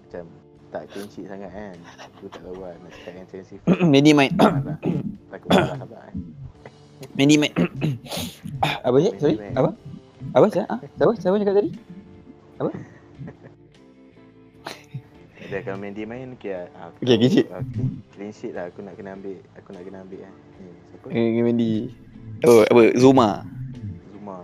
Macam 0.00 0.24
tak 0.72 0.82
clean 0.88 1.08
sheet 1.12 1.28
sangat 1.28 1.50
kan. 1.52 1.76
Aku 2.08 2.24
tak 2.32 2.40
tahu 2.40 2.56
lah 2.56 2.72
nak 2.80 2.90
cakap 2.96 3.12
yang 3.20 3.28
Chelsea 3.28 3.56
Mendy 3.92 4.12
main. 4.16 4.32
Takut 5.32 5.48
malah 5.52 5.76
kan. 5.84 6.14
Mendy 7.12 7.36
main. 7.36 7.52
Apa 8.80 8.96
je? 8.96 9.10
Sorry? 9.20 9.36
Apa? 9.52 9.70
Apa? 10.32 10.46
Siapa? 10.48 10.66
Ah, 10.72 10.80
siapa? 10.96 11.12
Siapa 11.20 11.36
cakap 11.36 11.54
tadi? 11.60 11.70
Dia 15.52 15.60
kalau 15.60 15.76
Mendy 15.76 16.08
main 16.08 16.32
okay 16.32 16.56
lah. 16.56 16.66
Ah, 16.72 16.88
aku 16.88 17.04
Okay, 17.04 17.12
tahu, 17.12 17.20
clean 17.20 17.28
sheet. 17.28 17.46
ah, 17.52 17.60
clean, 17.60 17.88
clean 18.16 18.32
sheet 18.32 18.52
lah 18.56 18.64
aku 18.72 18.80
nak 18.80 18.96
kena 18.96 19.12
ambil. 19.12 19.36
Aku 19.60 19.68
nak 19.76 19.82
kena 19.84 19.98
ambil 20.00 20.18
kan. 20.24 20.32
Ni, 20.56 20.70
siapa? 20.88 21.06
Eh, 21.12 21.42
Mendy. 21.44 21.72
Oh, 22.48 22.64
apa? 22.64 22.82
Zuma. 22.96 23.28
Zuma. 24.08 24.36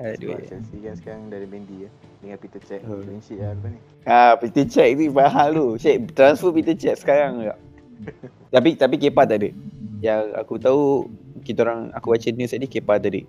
Aduh. 0.00 0.32
Sebab 0.32 0.48
Chelsea 0.48 0.76
kan 0.80 0.94
sekarang 0.96 1.22
dari 1.28 1.44
Mendy 1.44 1.84
ya. 1.84 1.90
Dengan 2.24 2.40
Peter 2.40 2.56
Cech. 2.64 2.80
Oh. 2.88 3.04
Clean 3.04 3.20
sheet 3.20 3.36
lah 3.36 3.52
lepas 3.52 3.68
ni. 3.68 3.80
Ah, 4.08 4.32
Peter 4.40 4.64
Cech 4.64 4.88
tu 4.96 5.04
mahal 5.12 5.48
tu. 5.52 5.66
Cech 5.76 5.96
transfer 6.16 6.50
Peter 6.56 6.72
Cech 6.72 6.96
sekarang 6.96 7.44
juga. 7.44 7.56
tapi 8.56 8.80
tapi 8.80 8.96
Kepa 8.96 9.28
tak 9.28 9.44
ada. 9.44 9.52
Yang 10.00 10.22
aku 10.40 10.54
tahu 10.56 11.04
kita 11.44 11.68
orang 11.68 11.92
aku 11.92 12.16
baca 12.16 12.28
news 12.32 12.48
tadi 12.48 12.64
Kepa 12.64 12.96
tak 12.96 13.12
ada. 13.12 13.20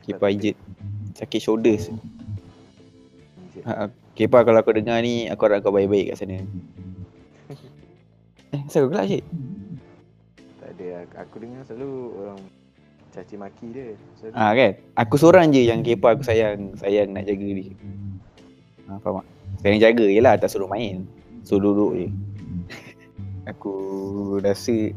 Kepa 0.00 0.32
injured. 0.32 0.56
Sakit 1.12 1.40
shoulders. 1.44 1.92
Ha, 3.68 3.92
Kepa 4.16 4.48
kalau 4.48 4.64
kau 4.64 4.72
dengar 4.72 5.04
ni 5.04 5.28
aku 5.28 5.44
harap 5.44 5.60
kau 5.60 5.76
baik-baik 5.76 6.16
kat 6.16 6.24
sana. 6.24 6.40
Eh, 8.48 8.60
asal 8.64 8.88
kau 8.88 8.96
gelak 8.96 9.12
Cik? 9.12 9.24
Tak 10.56 10.70
ada. 10.72 10.88
Aku, 11.04 11.14
aku 11.20 11.34
dengar 11.44 11.60
selalu 11.68 11.92
orang 12.24 12.40
caci 13.12 13.36
maki 13.36 13.66
dia. 13.76 13.92
Selalu. 14.16 14.32
Ah 14.32 14.56
kan? 14.56 14.72
Aku 14.96 15.14
seorang 15.20 15.52
je 15.52 15.68
yang 15.68 15.84
Kepa 15.84 16.16
aku 16.16 16.24
sayang, 16.24 16.72
sayang 16.80 17.12
nak 17.12 17.28
jaga 17.28 17.44
dia. 17.44 17.68
Ha, 18.88 18.96
faham 19.04 19.20
tak? 19.20 19.26
Sayang 19.60 19.80
jaga 19.84 20.06
je 20.08 20.20
lah, 20.24 20.34
tak 20.40 20.48
suruh 20.48 20.70
main. 20.70 21.04
Suruh 21.44 21.76
duduk 21.76 21.92
je. 22.00 22.08
aku 23.52 23.74
rasa 24.40 24.96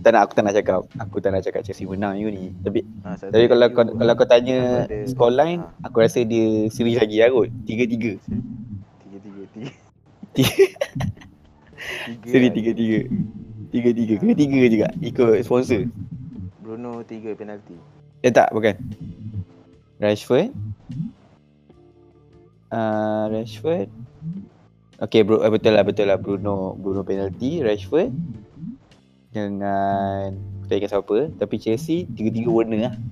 tak 0.00 0.10
nak 0.12 0.20
aku 0.28 0.32
tak 0.36 0.44
nak 0.44 0.54
cakap. 0.56 0.80
Aku 1.00 1.16
tak 1.20 1.30
nak 1.32 1.42
cakap 1.44 1.60
Chelsea 1.64 1.88
menang 1.88 2.16
you 2.20 2.28
ni. 2.28 2.52
Tapi 2.64 2.84
Ha, 3.00 3.16
tapi 3.16 3.48
kalau 3.48 3.66
kau 3.72 3.84
kalau 3.96 4.12
kau 4.12 4.28
tanya 4.28 4.84
scoreline, 5.08 5.64
ha. 5.64 5.72
aku 5.88 6.04
rasa 6.04 6.20
dia 6.20 6.68
seri 6.68 7.00
lagi 7.00 7.16
lah 7.16 7.32
kot. 7.32 7.48
3-3. 7.64 8.20
Tiga-tiga. 9.00 9.42
Tiga. 9.50 9.72
Tiga. 10.36 10.64
Tiga 12.06 12.28
Seri 12.28 12.48
lah. 12.52 13.08
3-3. 13.08 13.08
3-3. 13.70 14.20
Kena 14.20 14.34
3 14.36 14.74
juga 14.74 14.88
ikut 15.00 15.40
sponsor. 15.46 15.88
Bruno 16.60 17.02
tiga 17.02 17.34
penalti. 17.34 17.74
Eh 18.22 18.30
tak, 18.30 18.52
bukan. 18.54 18.78
Rashford. 19.98 20.54
Uh, 22.70 23.26
Rashford. 23.32 23.90
Okay, 25.00 25.24
bro, 25.24 25.40
eh, 25.40 25.50
betul 25.50 25.72
lah, 25.74 25.82
betul 25.82 26.06
lah. 26.06 26.20
Bruno, 26.20 26.76
Bruno 26.76 27.00
penalty, 27.02 27.64
Rashford. 27.64 28.12
Dengan, 29.30 30.34
tak 30.66 30.82
ingat 30.82 30.90
siapa. 30.90 31.30
Tapi 31.38 31.54
Chelsea, 31.62 32.10
tiga-tiga 32.10 32.50
warna 32.50 32.90
lah. 32.90 32.94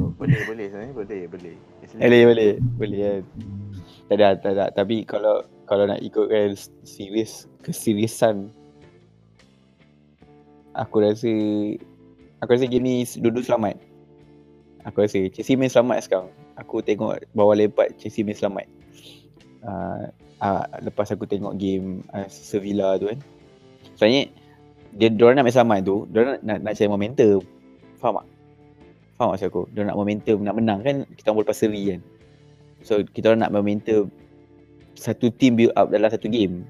Oh, 0.00 0.08
boleh 0.16 0.40
boleh 0.48 0.72
sebenarnya 0.72 0.94
boleh 0.96 1.20
boleh. 1.28 1.54
Boleh, 2.00 2.22
boleh. 2.24 2.52
Boleh 2.80 2.98
kan. 3.04 3.22
Tak 4.08 4.16
ada, 4.16 4.28
tak 4.40 4.52
ada. 4.56 4.64
Tapi 4.72 5.04
kalau 5.04 5.44
kalau 5.68 5.84
nak 5.84 6.00
ikutkan 6.00 6.56
serius, 6.88 7.44
keseriusan. 7.60 8.48
Aku 10.72 11.04
rasa, 11.04 11.28
aku 12.40 12.50
rasa 12.56 12.64
game 12.64 12.86
ni 12.86 12.94
dua-dua 13.20 13.44
selamat. 13.44 13.76
Aku 14.88 15.04
rasa 15.04 15.20
Chelsea 15.28 15.58
main 15.58 15.68
selamat 15.68 16.08
sekarang. 16.08 16.32
Aku 16.56 16.80
tengok 16.80 17.28
bawah 17.36 17.52
lepat 17.52 17.92
Chelsea 18.00 18.24
main 18.24 18.38
selamat. 18.38 18.64
Uh, 19.60 20.08
uh, 20.40 20.64
lepas 20.80 21.12
aku 21.12 21.28
tengok 21.28 21.60
game 21.60 22.00
uh, 22.16 22.24
Sevilla 22.32 22.96
tu 22.96 23.12
kan. 23.12 23.20
Sebenarnya 23.98 24.30
dia 24.94 25.10
diorang 25.10 25.42
nak 25.42 25.50
main 25.50 25.56
selamat 25.58 25.78
tu, 25.82 26.06
diorang 26.14 26.38
nak, 26.46 26.58
nak, 26.62 26.72
cari 26.78 26.86
momentum. 26.86 27.42
Faham 27.98 28.22
tak? 28.22 28.26
Faham 29.18 29.28
maksud 29.34 29.46
aku? 29.50 29.62
Diorang 29.74 29.90
nak 29.90 29.98
momentum, 29.98 30.38
nak 30.46 30.54
menang 30.54 30.80
kan 30.86 30.96
kita 31.18 31.34
orang 31.34 31.42
lepas 31.42 31.58
seri 31.58 31.82
kan. 31.90 32.00
So 32.86 33.02
kita 33.02 33.34
orang 33.34 33.42
nak 33.42 33.50
momentum 33.50 34.06
satu 34.94 35.34
team 35.34 35.58
build 35.58 35.74
up 35.74 35.90
dalam 35.90 36.06
satu 36.14 36.30
game. 36.30 36.62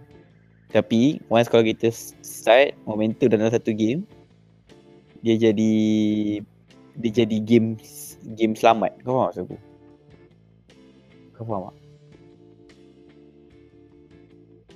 Tapi 0.72 1.20
once 1.28 1.52
kalau 1.52 1.68
kita 1.68 1.92
start 2.24 2.72
momentum 2.88 3.28
dalam 3.28 3.52
satu 3.52 3.76
game 3.76 4.08
dia 5.20 5.36
jadi 5.36 5.72
dia 6.96 7.10
jadi 7.12 7.36
game 7.44 7.76
game 8.40 8.56
selamat. 8.56 8.96
Kau 9.04 9.20
faham 9.20 9.24
maksud 9.28 9.42
aku? 9.44 9.56
Kau 11.36 11.44
faham 11.44 11.68
tak? 11.68 11.87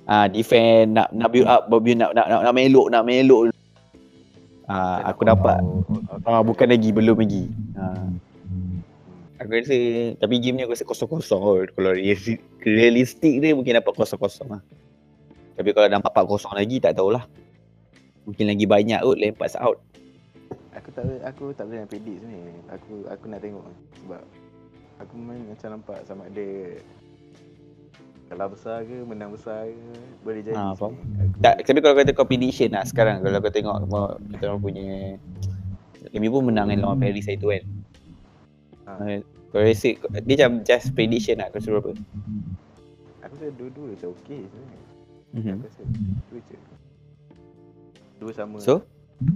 Ah 0.03 0.27
defend 0.27 0.99
nak 0.99 1.07
nak 1.15 1.31
build 1.31 1.47
up 1.47 1.67
build 1.71 1.95
nak 1.95 2.11
nak 2.11 2.27
nak, 2.27 2.41
nak 2.43 2.53
melok 2.55 2.87
nak 2.91 3.03
melok. 3.07 3.55
Ah 4.67 5.03
aku 5.07 5.27
dapat 5.27 5.59
ah 6.27 6.43
bukan 6.43 6.67
lagi 6.71 6.89
belum 6.91 7.19
lagi. 7.19 7.47
Ah 7.75 8.07
Aku 9.43 9.59
rasa 9.59 9.75
Tapi 10.23 10.39
game 10.39 10.55
ni 10.55 10.63
aku 10.63 10.71
rasa 10.71 10.87
kosong-kosong 10.87 11.75
Kalau 11.75 11.91
realistik, 11.91 12.39
realistik 12.63 13.43
dia 13.43 13.51
mungkin 13.51 13.75
dapat 13.75 13.91
kosong-kosong 13.91 14.55
lah 14.55 14.63
Tapi 15.59 15.75
kalau 15.75 15.91
dapat 15.91 16.11
4 16.15 16.31
kosong 16.31 16.55
lagi 16.55 16.79
tak 16.79 16.95
tahulah 16.95 17.27
Mungkin 18.23 18.47
lagi 18.47 18.63
banyak 18.63 19.03
kot 19.03 19.19
lempar 19.19 19.51
out 19.59 19.83
Aku 20.73 20.89
tak 20.89 21.05
aku 21.21 21.53
tak 21.53 21.69
boleh 21.69 21.85
nak 21.85 21.89
predict 21.89 22.19
ni. 22.25 22.39
Aku 22.73 23.05
aku 23.05 23.23
nak 23.29 23.39
tengok 23.45 23.65
sebab 24.01 24.21
aku 24.97 25.13
main 25.21 25.41
macam 25.45 25.69
nampak 25.77 25.99
sama 26.09 26.25
ada 26.25 26.47
kalah 28.33 28.49
besar 28.49 28.81
ke 28.81 28.97
menang 29.05 29.29
besar 29.29 29.69
ke 29.69 29.77
boleh 30.25 30.41
jadi. 30.41 30.57
Ha, 30.57 30.73
faham. 30.73 30.97
tak, 31.37 31.61
Tapi 31.61 31.79
kalau 31.85 31.93
kata 31.93 32.11
kau 32.17 32.25
prediction 32.25 32.73
lah 32.73 32.81
sekarang 32.81 33.21
Kalau 33.21 33.37
kau 33.37 33.53
tengok 33.53 33.77
Kita 34.33 34.43
orang 34.49 34.61
punya 34.63 35.21
Kami 36.09 36.27
pun 36.33 36.41
menang 36.49 36.73
kan 36.73 36.81
lawan 36.81 36.97
Paris 36.97 37.29
hari 37.29 37.37
tu 37.37 37.53
kan 37.53 37.61
Ha. 38.83 39.21
Kau 39.53 39.61
rasa 39.61 39.95
Dia 40.25 40.49
macam 40.49 40.65
just 40.65 40.91
prediction 40.91 41.37
lah 41.39 41.53
Kau 41.53 41.61
suruh 41.61 41.77
apa 41.77 41.93
aku 43.21 43.33
rasa 43.37 43.47
dua-dua 43.53 43.95
macam 43.95 44.09
okey 44.17 44.41
sebenarnya. 44.43 44.79
mm-hmm. 45.31 45.53
Aku 45.55 45.63
rasa 45.63 45.81
dua 46.27 46.39
je. 46.41 46.57
Dua 48.19 48.31
sama. 48.33 48.57
So 48.59 48.73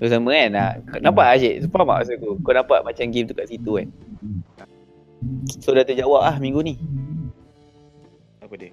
Tu 0.01 0.05
sama 0.09 0.29
kan 0.33 0.51
kau 0.83 0.99
Nampak 0.99 1.25
Asyik 1.37 1.53
Faham 1.69 1.85
tak 1.85 1.87
maksud 1.87 2.13
aku 2.17 2.29
Kau 2.41 2.51
nampak 2.51 2.79
macam 2.81 3.05
game 3.07 3.27
tu 3.29 3.37
kat 3.37 3.45
situ 3.47 3.71
kan 3.77 3.87
So 5.61 5.71
dah 5.71 5.85
terjawab 5.85 6.25
lah 6.25 6.35
minggu 6.41 6.59
ni 6.65 6.75
apa 8.47 8.55
dia? 8.55 8.71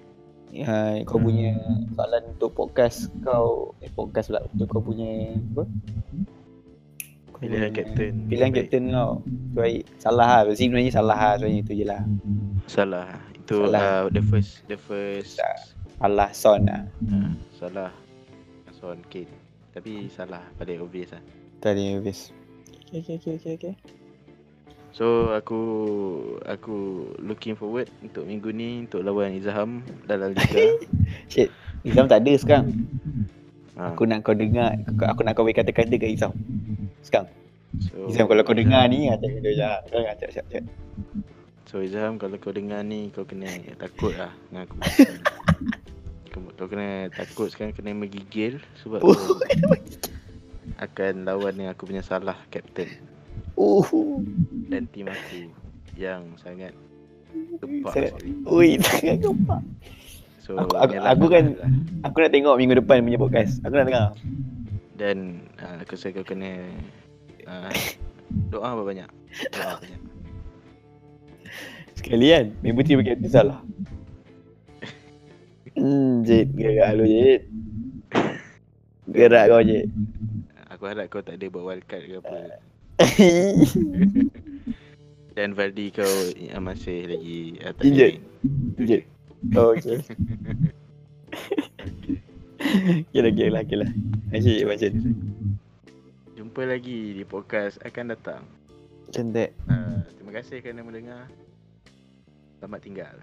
Uh, 0.63 0.95
kau 1.03 1.19
punya 1.19 1.57
soalan 1.91 2.23
untuk 2.31 2.53
podcast 2.53 3.11
kau 3.19 3.75
eh, 3.81 3.91
podcast 3.91 4.31
pula 4.31 4.41
untuk 4.47 4.67
kau 4.69 4.79
punya 4.79 5.35
apa? 5.35 5.63
Kau 7.29 7.39
Pilihan 7.43 7.67
punya- 7.67 7.75
kapten. 7.75 8.13
Pilihan 8.31 8.51
Baik. 8.51 8.57
kapten 8.63 8.83
kau. 8.89 9.11
Tu 9.25 9.57
baik. 9.59 9.81
Salah 9.99 10.47
lah. 10.47 10.55
Sebenarnya 10.55 10.91
salah 10.95 11.17
lah. 11.19 11.33
Sebenarnya 11.35 11.59
itu 11.59 11.71
je 11.75 11.85
lah. 11.85 12.01
Salah. 12.65 13.09
Itu 13.35 13.55
Salah. 13.67 13.83
Uh, 13.83 14.03
the 14.15 14.21
first 14.23 14.51
the 14.71 14.77
first. 14.79 15.35
Salah 15.99 16.29
Son 16.31 16.61
lah. 16.63 16.83
uh, 17.11 17.31
salah 17.55 17.91
Son 18.71 18.99
Kane. 19.11 19.31
Tapi 19.75 20.07
salah 20.07 20.43
paling 20.55 20.79
obvious 20.79 21.11
lah. 21.11 21.23
Tadi 21.59 21.99
habis. 21.99 22.31
Okay, 22.93 23.19
okay, 23.19 23.35
okay, 23.35 23.35
okay, 23.35 23.53
okay. 23.59 23.73
So 24.95 25.35
aku 25.35 25.59
aku 26.47 27.03
looking 27.19 27.59
forward 27.59 27.91
untuk 27.99 28.23
minggu 28.23 28.47
ni 28.55 28.87
untuk 28.87 29.03
lawan 29.03 29.35
Izham 29.35 29.83
dalam 30.07 30.31
liga. 30.31 30.79
Shit. 31.31 31.51
Izam 31.83 32.07
tak 32.07 32.23
ada 32.23 32.33
sekarang. 32.39 32.87
ha. 33.75 33.91
Aku 33.91 34.07
nak 34.07 34.23
kau 34.23 34.31
dengar. 34.31 34.71
Aku, 34.87 35.27
nak 35.27 35.35
kau 35.35 35.43
bagi 35.43 35.59
kata-kata 35.59 35.99
kat 35.99 36.15
Izam. 36.15 36.31
Sekarang. 37.03 37.27
so, 37.83 38.07
Izam 38.07 38.31
kalau 38.31 38.47
kau 38.47 38.55
dengar 38.55 38.87
ni. 38.87 39.11
Macam 39.11 39.35
dia. 39.43 39.83
Jangan 39.91 40.15
cak 40.15 40.31
cak 40.31 40.45
cak. 40.47 40.63
So 41.67 41.83
Izham 41.83 42.15
kalau 42.15 42.39
kau 42.39 42.55
dengar 42.55 42.79
ni 42.87 43.11
kau 43.11 43.27
kena 43.27 43.51
takut 43.75 44.15
lah 44.15 44.31
dengan 44.47 44.63
aku. 44.63 44.75
kau, 46.31 46.39
kau 46.55 46.67
kena 46.71 47.11
takut 47.11 47.51
sekarang 47.51 47.75
kena 47.75 47.91
menggigil 47.91 48.63
sebab 48.79 49.03
Oh, 49.03 49.11
kau 49.11 49.43
akan 50.87 51.27
lawan 51.27 51.51
dengan 51.59 51.75
aku 51.75 51.83
punya 51.83 51.99
salah 51.99 52.39
kapten 52.47 53.14
Oh. 53.55 54.19
dan 54.67 54.83
tim 54.91 55.07
aku 55.07 55.47
yang 55.95 56.27
sangat 56.35 56.75
tepat 57.57 57.91
Sangat- 57.91 58.11
sekali. 58.19 58.31
Ui, 58.45 58.69
sangat 58.79 59.17
gempak. 59.19 59.61
So 60.39 60.59
Aku- 60.59 60.77
aku- 60.77 60.99
aku 60.99 61.25
kan- 61.27 61.55
lah. 61.55 61.71
Aku 62.05 62.15
nak 62.19 62.31
tengok 62.31 62.55
minggu 62.59 62.75
depan 62.77 63.01
punya 63.01 63.17
podcast. 63.17 63.63
Aku 63.63 63.73
nak 63.73 63.87
dengar. 63.87 64.07
Dan 64.95 65.17
uh, 65.57 65.81
aku 65.81 65.95
rasa 65.95 66.11
kau 66.11 66.23
kena 66.23 66.67
uh, 67.43 67.71
doa 68.47 68.75
banyak. 68.77 69.07
Doa 69.51 69.73
banyak. 69.75 70.01
Sekalian 71.95 72.51
Member 72.59 72.83
team 72.83 72.99
bagi 72.99 73.15
aku 73.15 73.31
salah 73.31 73.63
Hmm 75.79 76.27
Jid 76.27 76.51
Gerak 76.51 76.91
lu 76.93 77.07
Jid 77.07 77.41
Gerak 79.07 79.47
kau 79.47 79.63
Jid 79.63 79.87
Aku 80.69 80.83
harap 80.91 81.07
kau 81.07 81.23
tak 81.23 81.39
ada 81.39 81.47
buat 81.47 81.63
wildcard 81.63 82.03
ke 82.03 82.19
apa. 82.19 82.59
Dan 85.35 85.51
Valdi 85.51 85.91
kau 85.91 86.07
masih 86.63 87.11
lagi 87.11 87.59
Injured. 87.83 88.15
main. 88.15 88.23
Jid 88.87 89.03
Oh 89.59 89.75
okay 89.75 89.99
Okay 93.11 93.19
lah 93.19 93.51
lah 93.51 93.67
okay 93.67 93.83
lah 93.83 93.91
Asyik 94.31 94.63
macam 94.63 94.95
ni 94.95 95.11
Jumpa 96.39 96.63
lagi 96.67 97.15
di 97.15 97.23
podcast 97.23 97.79
akan 97.83 98.15
datang. 98.15 98.43
Cantik 99.11 99.51
Uh, 99.67 100.03
terima 100.19 100.31
kasih 100.35 100.59
kerana 100.59 100.83
mendengar. 100.83 101.31
Selamat 102.59 102.79
tinggal. 102.83 103.15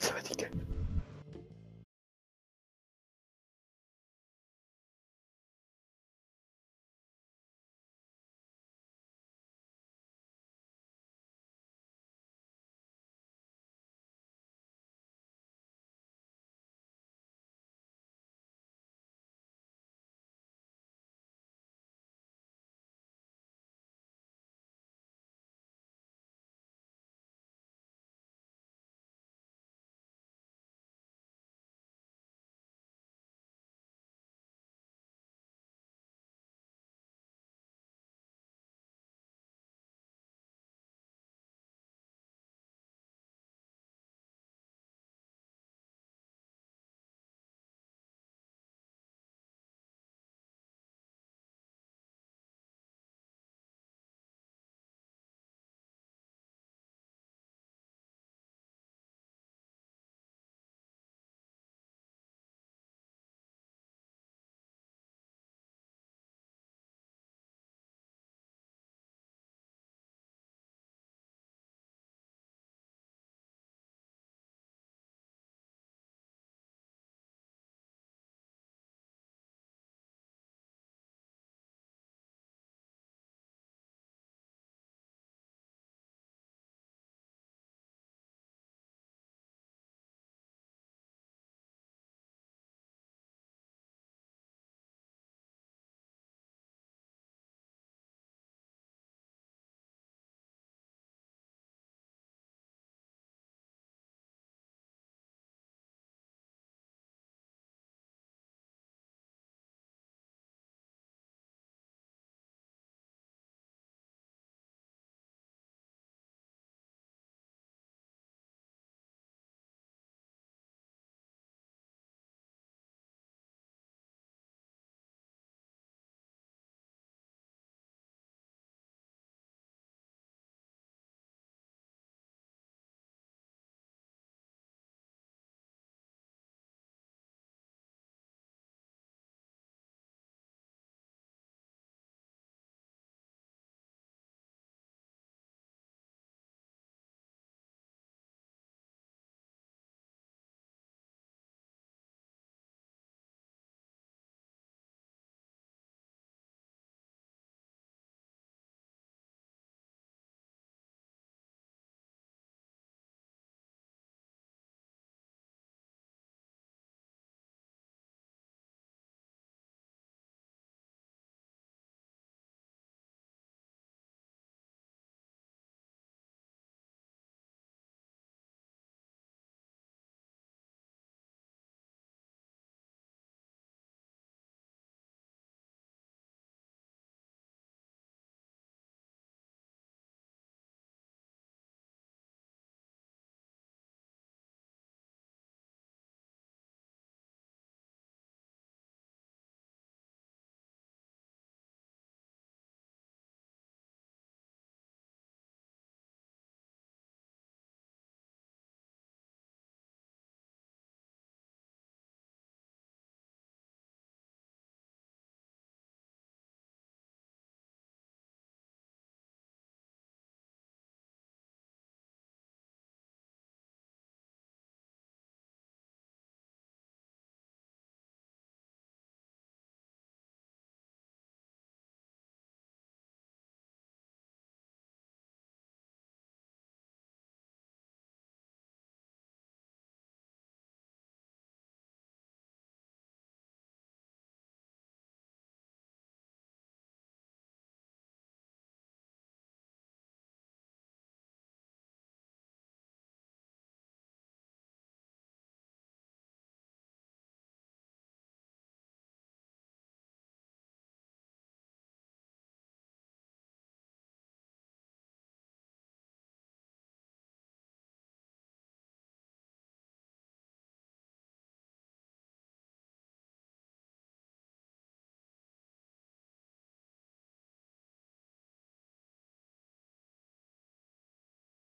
Selamat 0.00 0.24
tinggal 0.28 0.52